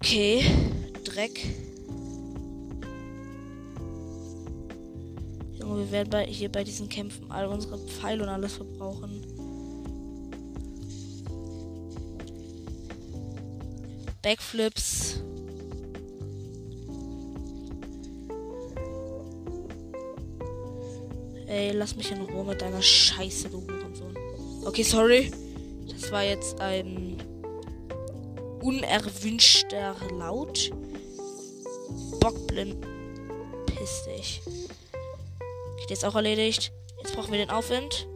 [0.04, 0.44] Okay.
[1.02, 1.46] Dreck.
[5.54, 9.24] Junge, wir werden bei, hier bei diesen Kämpfen all unsere Pfeile und alles verbrauchen.
[14.20, 15.22] Backflips.
[21.46, 24.14] Ey, lass mich in Ruhe mit deiner Scheiße, du Hurensohn.
[24.66, 25.30] Okay, sorry.
[25.88, 27.13] Das war jetzt ein
[28.64, 30.70] unerwünschter Laut.
[32.18, 32.84] Bockblind.
[33.66, 34.40] Piss dich.
[35.78, 36.72] Geht jetzt auch erledigt.
[37.02, 38.08] Jetzt brauchen wir den Aufwind.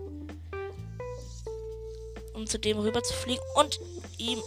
[2.32, 3.78] Um zu dem rüber zu fliegen und
[4.16, 4.38] ihm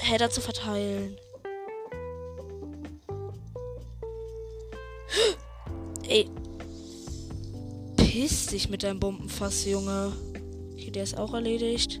[0.00, 1.16] Header zu verteilen.
[6.08, 6.28] Ey.
[7.96, 10.12] Piss dich mit deinem Bombenfass, Junge.
[10.72, 12.00] Okay, der ist auch erledigt.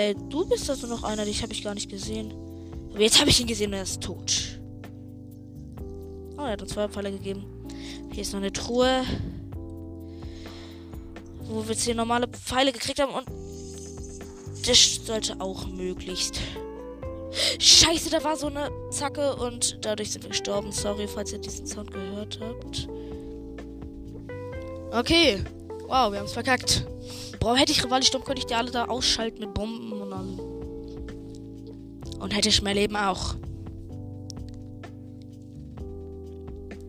[0.00, 2.32] Äh, du bist also noch einer, dich habe ich gar nicht gesehen.
[2.90, 4.58] Aber jetzt habe ich ihn gesehen und er ist tot.
[6.38, 7.44] Oh, er hat uns zwei Pfeile gegeben.
[8.10, 9.02] Hier ist noch eine Truhe.
[11.42, 13.26] Wo wir jetzt hier normale Pfeile gekriegt haben und
[14.66, 16.40] das sollte auch möglichst.
[17.58, 20.72] Scheiße, da war so eine Zacke und dadurch sind wir gestorben.
[20.72, 22.88] Sorry, falls ihr diesen Sound gehört habt.
[24.92, 25.44] Okay.
[25.88, 26.86] Wow, wir haben es verkackt.
[27.40, 30.38] Boah, hätte ich Rivali Sturm, könnte ich die alle da ausschalten mit Bomben und dann.
[32.20, 33.34] Und hätte ich mein Leben auch.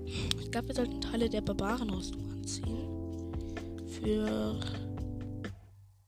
[0.06, 2.86] Ich glaube, wir sollten Teile der Barbarenrüstung anziehen.
[3.88, 4.60] Für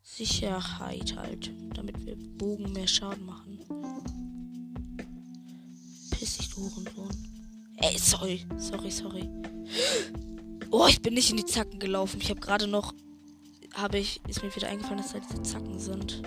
[0.01, 1.51] Sicherheit halt.
[1.73, 3.59] Damit wir Bogen mehr Schaden machen.
[6.11, 7.09] Piss dich, du Hurensohn.
[7.77, 8.45] Ey, sorry.
[8.57, 9.29] Sorry, sorry.
[10.69, 12.19] Oh, ich bin nicht in die Zacken gelaufen.
[12.21, 12.93] Ich habe gerade noch.
[13.73, 14.21] Habe ich.
[14.27, 16.21] Ist mir wieder eingefallen, dass da diese Zacken sind.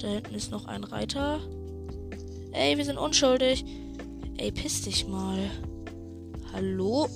[0.00, 1.40] Da hinten ist noch ein Reiter.
[2.52, 3.64] Ey, wir sind unschuldig.
[4.36, 5.50] Ey, piss dich mal.
[6.52, 7.08] Hallo?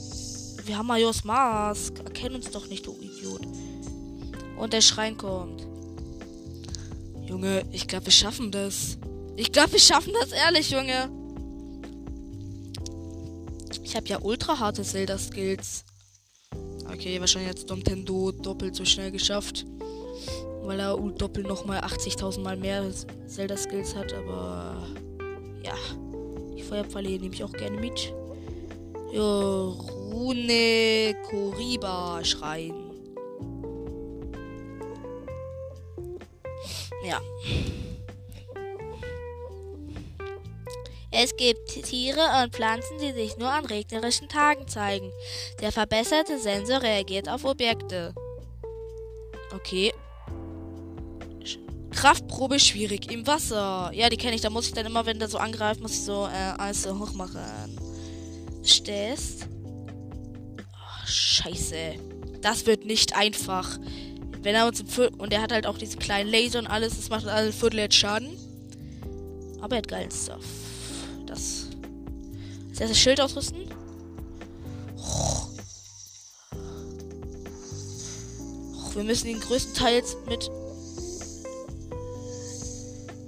[0.65, 1.99] Wir haben Majors Mask.
[1.99, 3.43] Erkenn uns doch nicht, du Idiot.
[4.57, 5.67] Und der Schrein kommt.
[7.27, 8.99] Junge, ich glaube, wir schaffen das.
[9.37, 11.11] Ich glaube, wir schaffen das ehrlich, Junge.
[13.83, 15.85] Ich habe ja ultra harte Zelda-Skills.
[17.01, 19.65] Okay, wahrscheinlich hat Nintendo doppelt so schnell geschafft.
[20.61, 22.85] Weil er doppelt nochmal 80.000 Mal mehr
[23.27, 24.87] Zelda-Skills hat, aber
[25.65, 25.73] ja.
[26.55, 28.13] Die Feuerpfeile nehme ich auch gerne mit.
[29.15, 29.23] Ja,
[30.13, 32.75] Rune Koriba Schrein.
[37.03, 37.19] Ja.
[41.13, 45.11] Es gibt Tiere und Pflanzen, die sich nur an regnerischen Tagen zeigen.
[45.61, 48.15] Der verbesserte Sensor reagiert auf Objekte.
[49.53, 49.93] Okay.
[51.91, 53.91] Kraftprobe schwierig im Wasser.
[53.93, 54.41] Ja, die kenne ich.
[54.41, 56.97] Da muss ich dann immer, wenn der so angreift, muss ich so äh, alles so
[56.97, 57.77] hoch machen.
[58.63, 59.49] Stehst.
[60.59, 61.95] Oh, scheiße.
[62.41, 63.79] Das wird nicht einfach.
[64.43, 67.27] Wenn er uns und er hat halt auch diese kleinen Laser und alles, das macht
[67.27, 68.31] alle Viertel jetzt Schaden.
[69.61, 70.60] Aber er hat geilen Stuff.
[72.81, 72.89] Das.
[72.89, 73.69] Erstes Schild ausrüsten.
[78.95, 80.51] Wir müssen ihn größtenteils mit.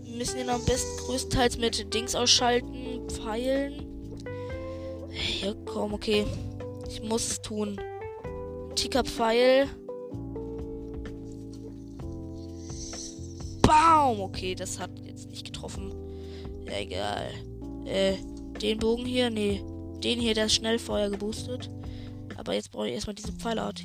[0.04, 3.06] Wir müssen ihn am besten größtenteils mit Dings ausschalten.
[3.10, 3.86] Pfeilen.
[5.42, 6.26] Ja, komm, okay.
[6.88, 7.78] Ich muss es tun.
[8.74, 9.68] Tika Pfeil.
[13.60, 14.20] Baum.
[14.20, 15.92] Okay, das hat jetzt nicht getroffen.
[16.64, 17.30] Egal.
[17.84, 18.14] Äh,
[18.60, 19.30] den Bogen hier?
[19.30, 19.62] Nee.
[20.02, 21.70] Den hier, der ist Schnellfeuer geboostet.
[22.36, 23.84] Aber jetzt brauche ich erstmal diese Pfeilart.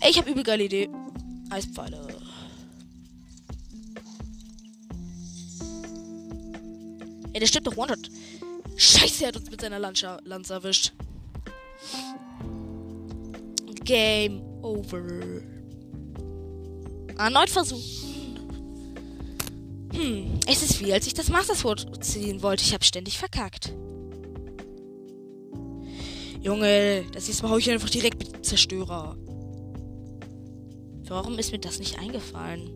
[0.00, 0.88] Ey, ich habe übel geile Idee.
[1.50, 2.06] Eispfeile.
[7.32, 8.10] Ey, der stimmt doch One-Shot.
[8.76, 10.92] Scheiße, er hat uns mit seiner Lanze, Lanze erwischt.
[13.84, 15.02] Game over.
[17.16, 17.97] Erneut versuchen.
[19.98, 22.62] Hm, es ist wie, als ich das Master Sword ziehen wollte.
[22.62, 23.74] Ich habe ständig verkackt.
[26.40, 29.16] Junge, das ist mal hau ich einfach direkt mit Zerstörer.
[31.08, 32.70] Warum ist mir das nicht eingefallen?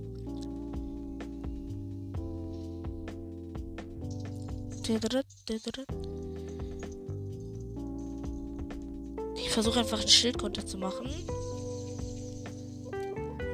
[9.37, 11.09] Ich versuche einfach ein Schildkonter zu machen.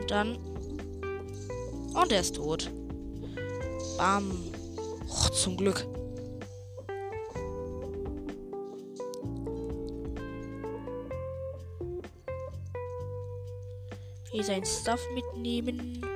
[0.00, 0.38] Und dann.
[1.92, 2.70] Und er ist tot.
[3.98, 4.30] Bam.
[5.08, 5.84] Och, zum Glück.
[14.30, 16.06] Hier sein Stuff mitnehmen.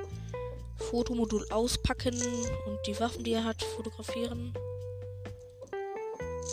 [0.76, 4.54] Fotomodul auspacken und die Waffen, die er hat, fotografieren.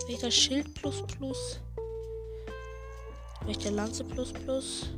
[0.07, 1.59] Welcher Schild plus plus?
[3.45, 4.89] Welcher Lanze plus plus?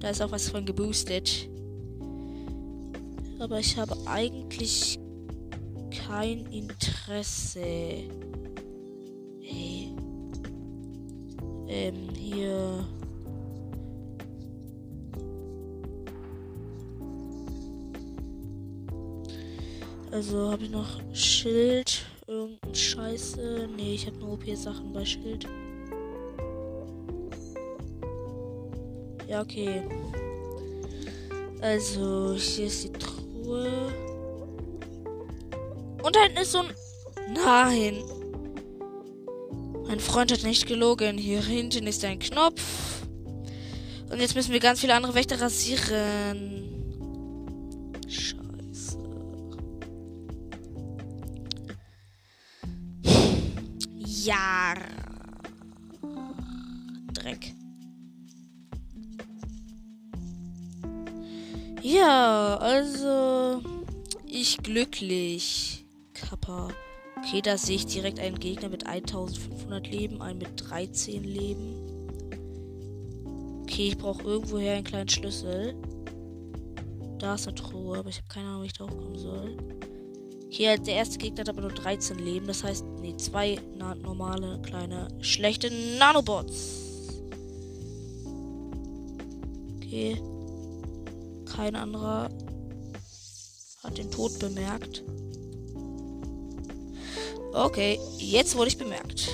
[0.00, 1.48] Da ist auch was von geboostet
[3.46, 4.98] aber ich habe eigentlich
[6.04, 7.60] kein Interesse.
[9.40, 9.94] Hey.
[11.68, 12.84] Ähm, hier.
[20.10, 23.68] Also habe ich noch Schild, irgendein Scheiße.
[23.76, 25.46] Nee, ich habe nur OP-Sachen bei Schild.
[29.28, 29.82] Ja, okay.
[31.60, 33.15] Also, hier ist die Truhe.
[36.02, 36.74] Und da hinten ist so ein.
[37.32, 38.02] Nein.
[39.86, 41.16] Mein Freund hat nicht gelogen.
[41.18, 42.62] Hier hinten ist ein Knopf.
[44.10, 46.62] Und jetzt müssen wir ganz viele andere Wächter rasieren.
[48.08, 48.98] Scheiße.
[54.24, 54.74] Ja.
[64.66, 65.86] Glücklich.
[66.12, 66.68] Kappa.
[67.18, 71.76] Okay, da sehe ich direkt einen Gegner mit 1500 Leben, einen mit 13 Leben.
[73.62, 75.76] Okay, ich brauche irgendwoher einen kleinen Schlüssel.
[77.20, 79.56] Da ist eine Truhe, aber ich habe keine Ahnung, wie ich drauf kommen soll.
[80.50, 82.48] Hier, der erste Gegner hat aber nur 13 Leben.
[82.48, 87.22] Das heißt, nee, zwei normale, kleine, schlechte Nanobots.
[89.76, 90.20] Okay.
[91.46, 92.28] Kein anderer
[93.98, 95.02] den Tod bemerkt.
[97.52, 99.30] Okay, jetzt wurde ich bemerkt.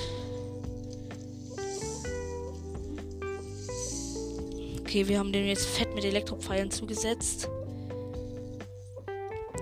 [4.80, 7.48] Okay, wir haben den jetzt fett mit Elektropfeilen zugesetzt.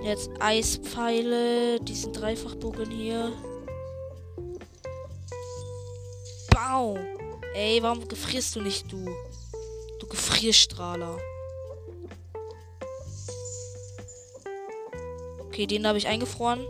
[0.02, 3.32] Jetzt Eispfeile, diesen Dreifachbogen hier.
[6.50, 6.98] Bau!
[7.54, 9.04] Ey, warum gefrierst du nicht, du?
[10.00, 11.18] Du Gefrierstrahler.
[15.50, 16.60] Okay, den habe ich eingefroren.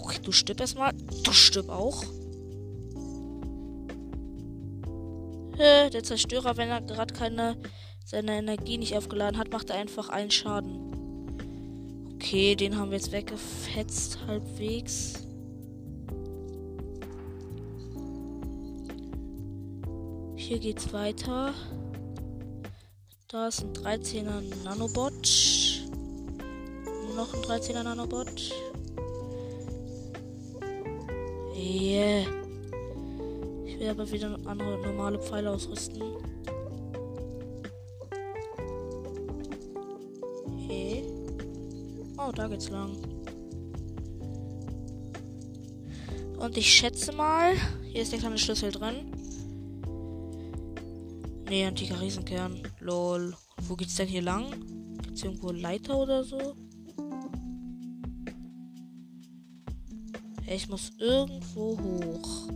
[0.00, 0.94] Okay, du stirb erstmal.
[1.22, 2.02] Du stirb auch.
[5.58, 7.56] Der Zerstörer, wenn er gerade keine
[8.06, 10.80] seine Energie nicht aufgeladen hat, macht er einfach einen Schaden.
[12.14, 15.26] Okay, den haben wir jetzt weggefetzt, halbwegs.
[20.36, 21.52] Hier geht's weiter.
[23.44, 25.12] Ist ein 13er Nanobot.
[27.14, 28.50] Noch ein 13er Nanobot.
[31.54, 32.26] Yeah.
[33.64, 36.02] Ich will aber wieder andere normale Pfeile ausrüsten.
[40.66, 41.04] Hey.
[42.18, 42.96] Oh, da geht's lang.
[46.38, 47.52] Und ich schätze mal,
[47.84, 49.15] hier ist der kleine Schlüssel drin.
[51.48, 52.60] Nee, antiker Riesenkern.
[52.80, 53.36] Lol.
[53.68, 54.50] Wo geht's denn hier lang?
[55.02, 56.56] Gibt's irgendwo Leiter oder so?
[60.48, 62.48] Ich muss irgendwo hoch.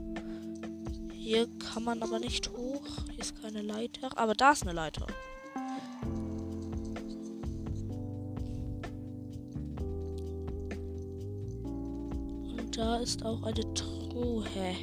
[1.12, 2.82] Hier kann man aber nicht hoch.
[3.11, 4.11] Hier ist keine Leiter.
[4.18, 5.07] Aber da ist eine Leiter.
[12.59, 14.74] Und da ist auch eine Truhe.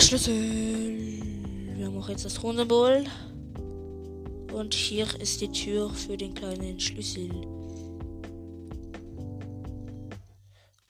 [0.00, 1.22] Schlüssel.
[1.76, 3.04] Wir haben auch jetzt das Thronsymbol.
[4.52, 7.30] Und hier ist die Tür für den kleinen Schlüssel.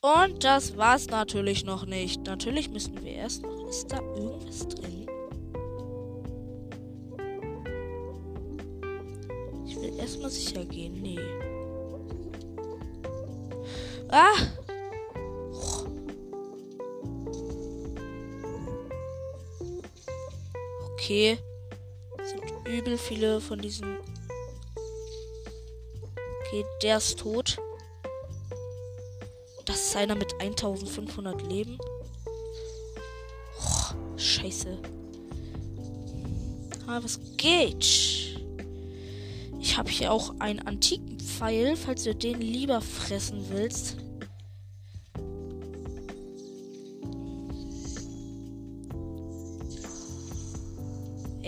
[0.00, 2.24] Und das war's natürlich noch nicht.
[2.26, 3.68] Natürlich müssen wir erst noch.
[3.68, 5.06] Ist da irgendwas drin?
[9.66, 11.02] Ich will erstmal sicher gehen.
[11.02, 11.18] Nee.
[14.08, 14.67] Ah!
[21.08, 21.38] Okay.
[22.22, 23.96] sind übel viele von diesen.
[26.44, 27.56] Okay, der ist tot.
[29.64, 31.78] Das ist einer mit 1500 Leben.
[33.58, 34.78] Oh, scheiße.
[36.86, 38.38] Aber was geht?
[39.60, 43.96] Ich habe hier auch einen antiken Pfeil, falls du den lieber fressen willst.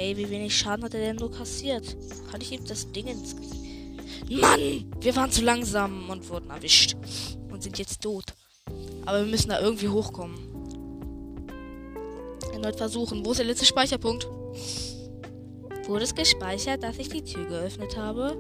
[0.01, 1.95] Ey, wie wenig Schaden hat er denn nur kassiert?
[2.31, 4.31] Kann ich ihm das Ding ins Gesicht...
[4.31, 4.91] Mann!
[4.99, 6.97] Wir waren zu langsam und wurden erwischt
[7.51, 8.25] und sind jetzt tot.
[9.05, 10.39] Aber wir müssen da irgendwie hochkommen.
[12.51, 13.27] Erneut versuchen.
[13.27, 14.27] Wo ist der letzte Speicherpunkt?
[15.87, 18.39] Wurde es gespeichert, dass ich die Tür geöffnet habe?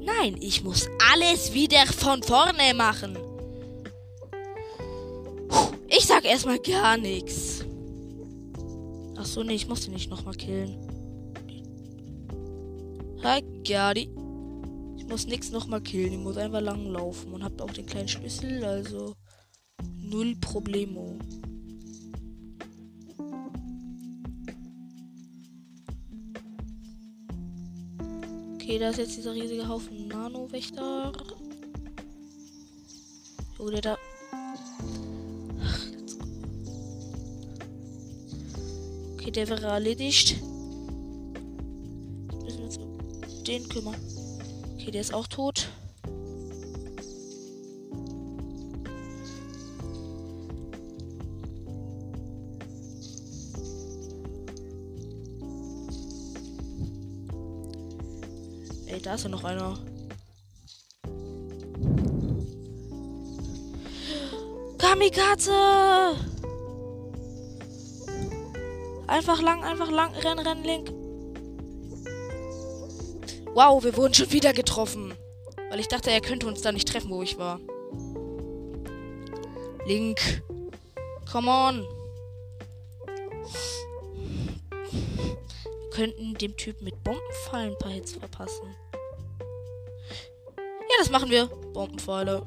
[0.00, 3.18] Nein, ich muss alles wieder von vorne machen.
[5.88, 7.66] Ich sag erstmal gar nichts.
[9.18, 10.91] Ach so, nee, ich muss den nicht nochmal killen.
[13.62, 14.22] Hi, Gadi
[15.08, 16.12] muss nichts nochmal killen.
[16.14, 19.14] Ich muss einfach lang laufen und habt auch den kleinen Schlüssel, also
[20.00, 21.18] null Problemo.
[28.54, 31.12] Okay, da ist jetzt dieser riesige Haufen Nano-Wächter.
[33.58, 33.98] Oh, der da.
[39.12, 40.42] Okay, der wäre erledigt.
[43.46, 43.96] Den kümmern.
[44.74, 45.68] Okay, der ist auch tot.
[58.86, 59.78] Ey, da ist ja noch einer.
[64.78, 65.52] Kamikaze!
[69.06, 71.01] Einfach lang, einfach lang, renn, renn, link.
[73.54, 75.12] Wow, wir wurden schon wieder getroffen.
[75.70, 77.60] Weil ich dachte, er könnte uns da nicht treffen, wo ich war.
[79.86, 80.42] Link.
[81.30, 81.86] Come on.
[85.80, 88.74] Wir könnten dem Typen mit Bombenpfeilen ein paar Hits verpassen.
[90.58, 91.46] Ja, das machen wir.
[91.74, 92.46] Bombenpfeile.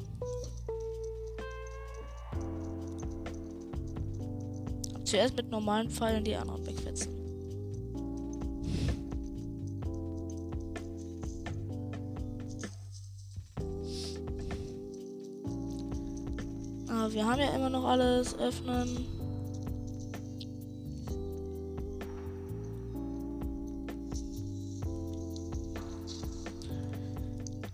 [5.04, 7.25] Zuerst mit normalen Pfeilen die anderen wegfetzen.
[17.16, 19.08] Wir haben ja immer noch alles öffnen.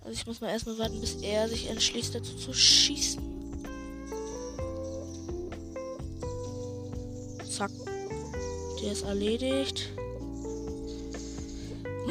[0.01, 3.23] Also ich muss mal erstmal warten, bis er sich entschließt, dazu zu schießen.
[7.49, 7.71] Zack.
[8.83, 9.89] Der ist erledigt.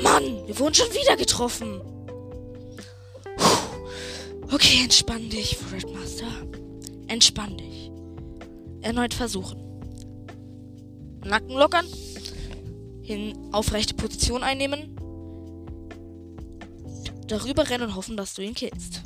[0.03, 1.81] Mann, wir wurden schon wieder getroffen.
[4.51, 6.26] Okay, entspann dich, Fredmaster.
[7.11, 7.91] Entspann dich.
[8.83, 9.59] Erneut versuchen.
[11.25, 11.85] Nacken lockern.
[13.03, 14.97] Hin aufrechte Position einnehmen.
[17.27, 19.03] Darüber rennen und hoffen, dass du ihn killst.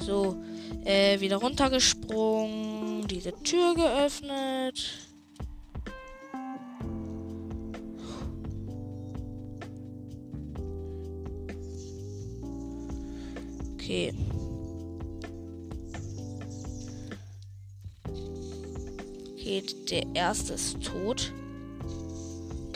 [0.00, 0.42] So,
[0.84, 5.07] äh, wieder runtergesprungen, diese Tür geöffnet.
[13.88, 14.12] Okay.
[19.32, 21.32] Okay, der erste ist tot.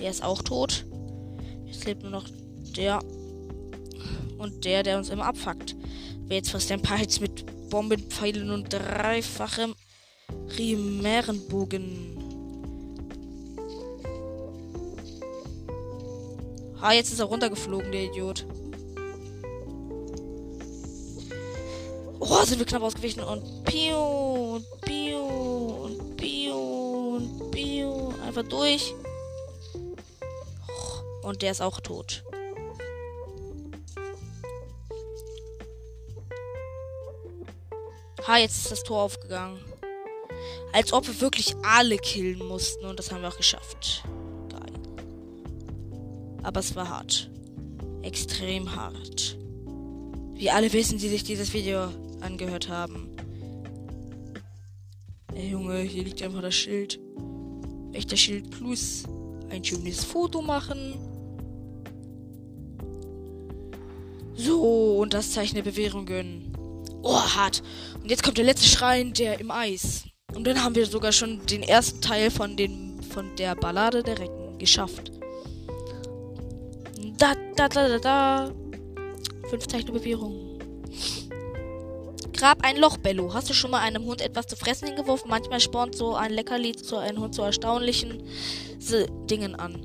[0.00, 0.86] Der ist auch tot.
[1.66, 2.26] Jetzt lebt nur noch
[2.74, 3.00] der
[4.38, 5.76] und der, der uns immer abfuckt.
[6.28, 9.74] Wer jetzt fast ein paar mit Bombenpfeilen und dreifachem
[10.56, 12.16] Rimärenbogen.
[16.80, 18.46] Ah, jetzt ist er runtergeflogen, der Idiot.
[22.34, 28.08] Oh, sind wir knapp ausgewichen und Piu und Piu und Piu und Piu.
[28.26, 28.94] Einfach durch.
[31.22, 32.24] Und der ist auch tot.
[38.26, 39.60] Ha, jetzt ist das Tor aufgegangen.
[40.72, 44.04] Als ob wir wirklich alle killen mussten und das haben wir auch geschafft.
[44.48, 44.72] Geil.
[46.42, 47.30] Aber es war hart.
[48.00, 49.36] Extrem hart.
[50.32, 51.90] Wie alle wissen, die sich dieses Video
[52.22, 53.16] angehört haben.
[55.34, 57.00] Ey Junge, hier liegt einfach das Schild.
[57.92, 59.04] Echter Schild Plus.
[59.50, 60.94] Ein schönes Foto machen.
[64.34, 66.52] So, und das Zeichen der Bewährung gönnen.
[67.02, 67.62] Oh, hart.
[68.02, 70.04] Und jetzt kommt der letzte Schrein, der im Eis.
[70.34, 74.18] Und dann haben wir sogar schon den ersten Teil von, den, von der Ballade der
[74.18, 75.12] Recken geschafft.
[77.18, 78.52] Da, da, da, da, da.
[79.50, 80.58] Fünf Zeichen der Bewährung.
[82.42, 83.32] Grab ein Loch, Bello.
[83.32, 85.30] Hast du schon mal einem Hund etwas zu fressen hingeworfen?
[85.30, 88.20] Manchmal spornt so ein Leckerli zu einem Hund zu erstaunlichen
[89.30, 89.80] Dingen an.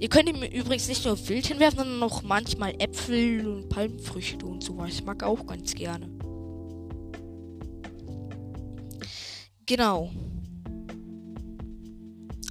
[0.00, 4.64] Ihr könnt ihm übrigens nicht nur Wild hinwerfen, sondern auch manchmal Äpfel und Palmfrüchte und
[4.64, 4.88] sowas.
[4.88, 6.08] Ich mag auch ganz gerne.
[9.66, 10.10] Genau.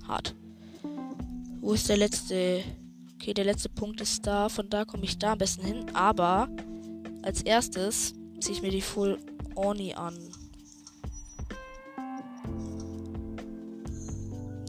[0.08, 0.36] Hart.
[1.62, 2.64] Wo ist der letzte?
[3.16, 4.50] Okay, der letzte Punkt ist da.
[4.50, 5.86] Von da komme ich da am besten hin.
[5.96, 6.48] Aber
[7.24, 9.18] als erstes ziehe ich mir die Full
[9.58, 10.16] Oni an.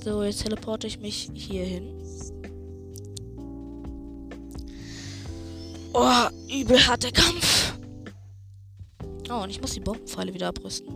[0.02, 1.92] So, jetzt teleporte ich mich hier hin.
[5.92, 7.74] Oh, übel harter Kampf.
[9.30, 10.88] Oh, und ich muss die Bombenpfeile wieder abrüsten.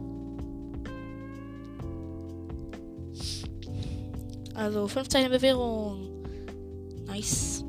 [4.54, 6.24] Also, 15 Bewährung.
[7.04, 7.62] Nice.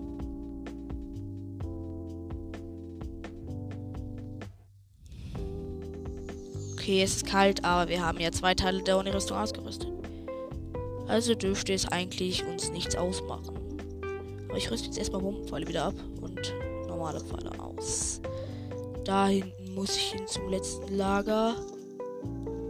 [6.84, 9.88] Okay, es ist kalt, aber wir haben ja zwei Teile der Uni-Rüstung ausgerüstet.
[11.08, 13.56] Also dürfte es eigentlich uns nichts ausmachen.
[14.50, 16.54] Aber ich rüste jetzt erstmal Bombenpfeile wieder ab und
[16.86, 18.20] normale Pfeile aus.
[19.06, 21.56] Da hinten muss ich hin zum letzten Lager.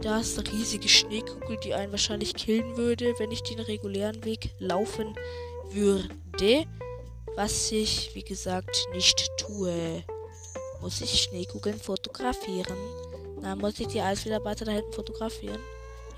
[0.00, 4.54] Da ist eine riesige Schneekugel, die einen wahrscheinlich killen würde, wenn ich den regulären Weg
[4.60, 5.12] laufen
[5.72, 6.66] würde.
[7.34, 10.04] Was ich, wie gesagt, nicht tue.
[10.80, 12.76] Muss ich Schneekugeln fotografieren?
[13.44, 15.60] Dann muss ich die Eiswiederarbeiter da hinten fotografieren.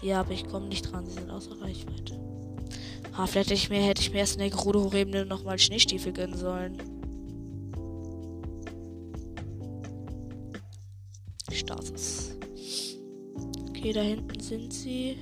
[0.01, 2.21] Ja, aber ich komme nicht dran, sie sind außer Reichweite.
[3.17, 6.13] Ah, vielleicht hätte ich mir, hätte ich mir erst in der Gerudo Hochebene nochmal Schneestiefel
[6.13, 6.79] gönnen sollen.
[11.51, 12.37] Stasis.
[13.71, 15.19] Okay, da hinten sind sie.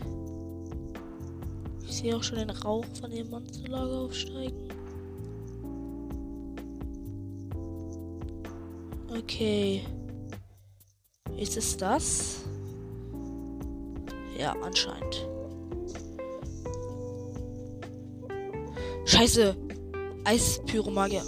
[1.89, 4.69] Ich sehe auch schon den Rauch von dem Monsterlager aufsteigen.
[9.17, 9.83] Okay.
[11.37, 12.37] Ist es das?
[14.39, 15.29] Ja, anscheinend.
[19.05, 19.57] Scheiße.
[20.25, 21.23] Eispyromagier.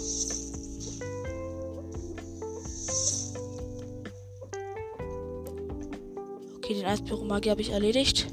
[6.55, 8.27] Okay, den Eispyromagier habe ich erledigt.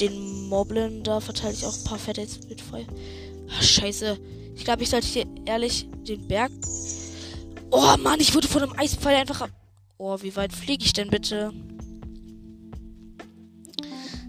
[0.00, 2.86] Den Moblin, da verteile ich auch ein paar Fette jetzt mit Feuer.
[3.50, 4.18] Ach, scheiße.
[4.54, 6.50] Ich glaube, ich sollte hier ehrlich den Berg.
[7.70, 9.48] Oh Mann, ich wurde von einem Eispfeil einfach
[10.12, 10.20] ab.
[10.20, 11.52] Oh, wie weit fliege ich denn bitte?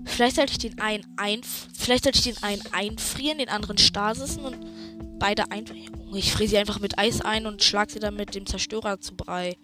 [0.05, 1.41] Vielleicht sollte ich den einen ein,
[1.73, 5.93] vielleicht sollte ich den einen einfrieren, den anderen stasisen und beide einfrieren.
[6.15, 9.15] Ich friere sie einfach mit Eis ein und schlag sie dann mit dem Zerstörer zu
[9.15, 9.57] Brei.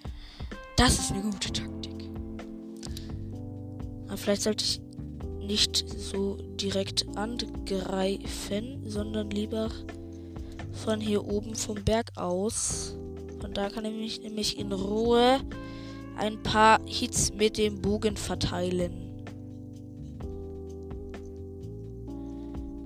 [0.77, 2.09] Das ist eine gute Taktik.
[4.07, 4.81] Aber vielleicht sollte ich
[5.39, 9.71] nicht so direkt angreifen, sondern lieber
[10.71, 12.95] von hier oben vom Berg aus.
[13.39, 15.39] Von da kann ich mich nämlich in Ruhe
[16.17, 19.25] ein paar Hits mit dem Bogen verteilen.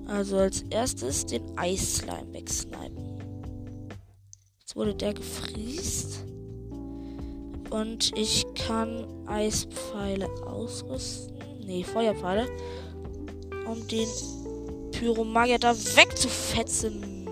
[0.08, 3.20] Also als erstes den Eisslime wegsnipen.
[4.60, 6.24] Jetzt wurde der gefriest.
[7.70, 11.38] Und ich kann Eispfeile ausrüsten.
[11.66, 12.48] Nee, Feuerpfeile.
[13.70, 14.08] Um den
[14.92, 17.28] Pyromagier da wegzufetzen.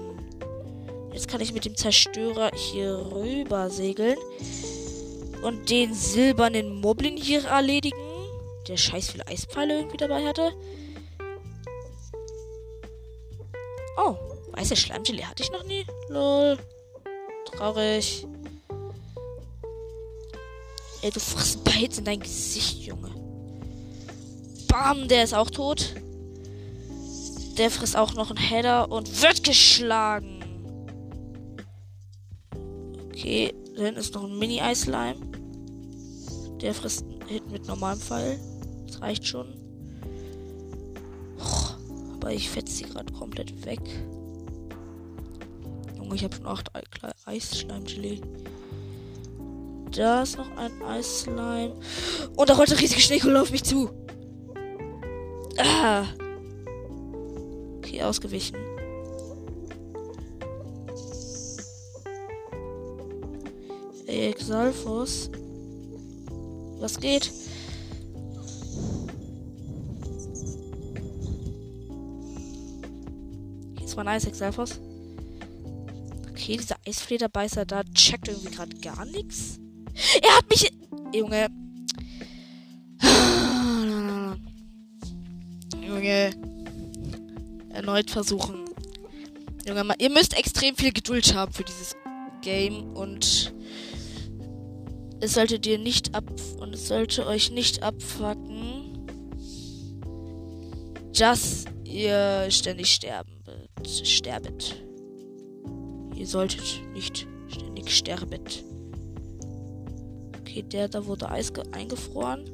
[1.13, 4.17] Jetzt kann ich mit dem Zerstörer hier rüber segeln.
[5.45, 7.99] Und den silbernen Moblin hier erledigen.
[8.67, 10.51] Der scheiß viele Eispfeile irgendwie dabei hatte.
[13.95, 14.15] Oh,
[14.53, 15.85] weiße Schleimgelee hatte ich noch nie.
[16.09, 16.57] Lol.
[17.45, 18.25] Traurig.
[21.03, 23.11] Ey, du frisst Bites in dein Gesicht, Junge.
[24.67, 25.93] Bam, der ist auch tot.
[27.59, 30.43] Der frisst auch noch einen Header und wird geschlagen.
[33.11, 35.17] Okay, dann ist noch ein Mini-Eisleim.
[36.61, 38.39] Der frisst einen Hit mit normalem Pfeil.
[38.87, 39.53] Das reicht schon.
[42.13, 43.81] Aber ich fetze sie gerade komplett weg.
[45.97, 46.69] Junge, ich habe schon acht
[47.25, 48.21] Eisschleimgelee.
[49.91, 51.73] Da ist noch ein Eisslime.
[52.35, 53.89] Und da rollt eine riesige Schneekuhle auf mich zu.
[55.57, 56.05] Ah.
[57.77, 58.64] Okay, ausgewichen.
[64.19, 65.29] Exalfos.
[66.79, 67.31] Was geht?
[73.79, 74.79] Jetzt mal ein Eis Exalfos.
[76.29, 79.59] Okay, dieser Eisflederbeißer da checkt irgendwie gerade gar nichts.
[80.21, 80.71] Er hat mich.
[81.13, 81.47] Junge.
[85.81, 86.31] Junge.
[87.69, 88.65] Erneut versuchen.
[89.65, 91.95] Junge, ihr müsst extrem viel Geduld haben für dieses
[92.41, 93.54] Game und
[95.21, 96.25] es sollte dir nicht ab
[96.59, 99.07] und es sollte euch nicht abfucken,
[101.13, 103.35] dass ihr ständig sterben
[104.03, 104.75] sterbet.
[106.15, 108.63] Ihr solltet nicht ständig sterbet.
[110.39, 112.45] Okay, der da wurde Eis eingefroren.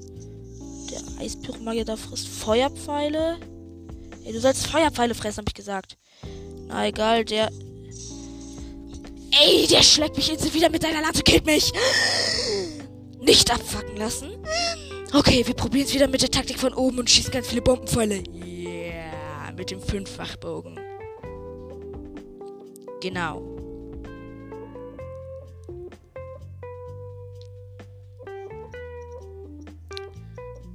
[0.92, 3.38] Der Eispyromagier da frisst Feuerpfeile.
[4.26, 5.98] Ey, du sollst Feuerpfeile fressen, hab ich gesagt.
[6.68, 7.50] Na egal, der.
[9.32, 11.72] Ey, der schlägt mich jetzt wieder mit deiner Lanze, killt mich!
[13.22, 14.32] Nicht abfacken lassen.
[15.14, 18.24] Okay, wir probieren es wieder mit der Taktik von oben und schießen ganz viele Bombenpfeile.
[18.34, 20.80] Yeah, mit dem Fünffachbogen.
[23.00, 23.42] Genau.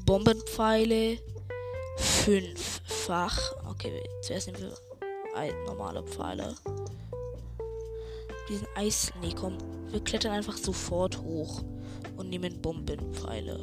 [0.05, 1.19] Bombenpfeile.
[1.97, 3.55] Fünffach.
[3.69, 6.55] Okay, zuerst nehmen wir normale Pfeile.
[8.49, 9.13] Diesen Eis.
[9.21, 9.59] Nee, komm.
[9.91, 11.65] Wir klettern einfach sofort hoch
[12.17, 13.59] und nehmen Bombenpfeile.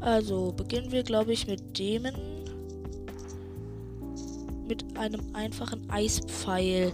[0.00, 2.06] Also beginnen wir, glaube ich, mit dem
[4.66, 6.92] mit einem einfachen Eispfeil.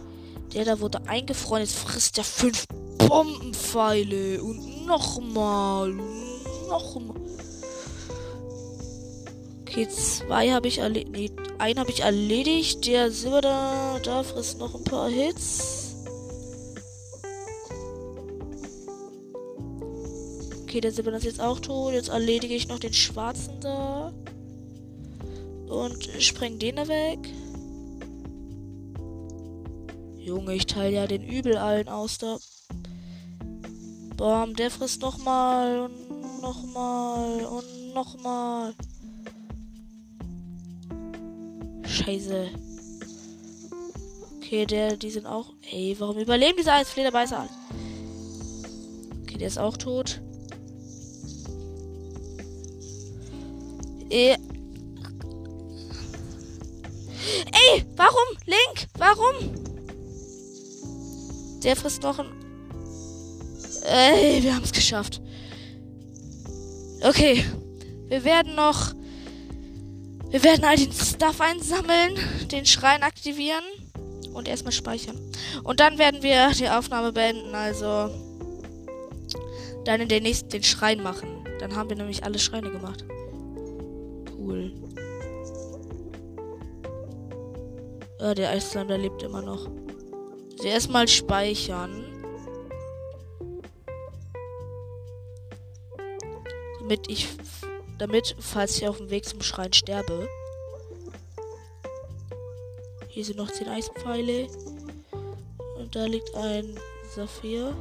[0.53, 1.63] Der da wurde eingefroren.
[1.63, 2.67] Jetzt frisst er fünf
[2.99, 4.43] Bombenpfeile.
[4.43, 5.93] Und nochmal.
[6.69, 7.18] Nochmal.
[9.69, 11.35] Okay, zwei habe ich erledigt.
[11.59, 12.87] Einen habe ich erledigt.
[12.87, 15.95] Der Silber da, da frisst noch ein paar Hits.
[20.63, 21.93] Okay, der Silber ist jetzt auch tot.
[21.93, 24.11] Jetzt erledige ich noch den schwarzen da.
[25.69, 27.19] Und spreng den da weg.
[30.17, 32.39] Junge, ich teile ja den Übel allen aus da.
[34.17, 38.75] Bam, der frisst nochmal und nochmal und nochmal.
[41.99, 42.49] Scheiße.
[44.37, 45.53] Okay, der, die sind auch.
[45.71, 47.49] Ey, warum überleben diese Eisflederbeißer?
[49.23, 50.21] Okay, der ist auch tot.
[54.11, 54.37] Ey.
[57.53, 58.39] Ey, warum?
[58.47, 59.55] Link, warum?
[61.63, 62.31] Der frisst noch ein.
[63.83, 65.21] Ey, wir haben es geschafft.
[67.03, 67.45] Okay.
[68.09, 68.95] Wir werden noch.
[70.31, 72.19] Wir werden all den Stuff einsammeln,
[72.53, 73.65] den Schrein aktivieren
[74.35, 75.19] und erstmal speichern.
[75.65, 78.11] Und dann werden wir die Aufnahme beenden, also
[79.85, 81.45] dann in den nächsten den Schrein machen.
[81.61, 83.05] Dann haben wir nämlich alle Schreine gemacht.
[84.37, 84.73] Cool.
[88.21, 89.67] Ah, der Eisland, der lebt immer noch.
[90.53, 92.05] Also erstmal speichern.
[96.81, 97.29] Damit ich,
[97.99, 100.29] damit, falls ich auf dem Weg zum Schrein sterbe.
[103.09, 104.47] Hier sind noch 10 Eispfeile.
[105.79, 106.79] Und da liegt ein
[107.15, 107.77] Saphir.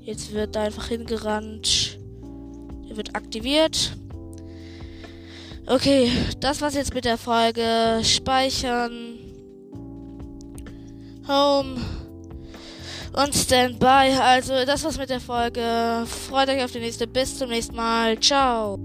[0.00, 1.98] Jetzt wird da einfach hingerannt.
[2.88, 3.96] Er wird aktiviert.
[5.66, 6.10] Okay,
[6.40, 8.00] das war's jetzt mit der Folge.
[8.02, 9.18] Speichern.
[11.28, 11.97] Home.
[13.12, 14.16] Und Standby.
[14.20, 16.06] Also, das war's mit der Folge.
[16.28, 17.06] Freut euch auf die nächste.
[17.06, 18.18] Bis zum nächsten Mal.
[18.20, 18.78] Ciao.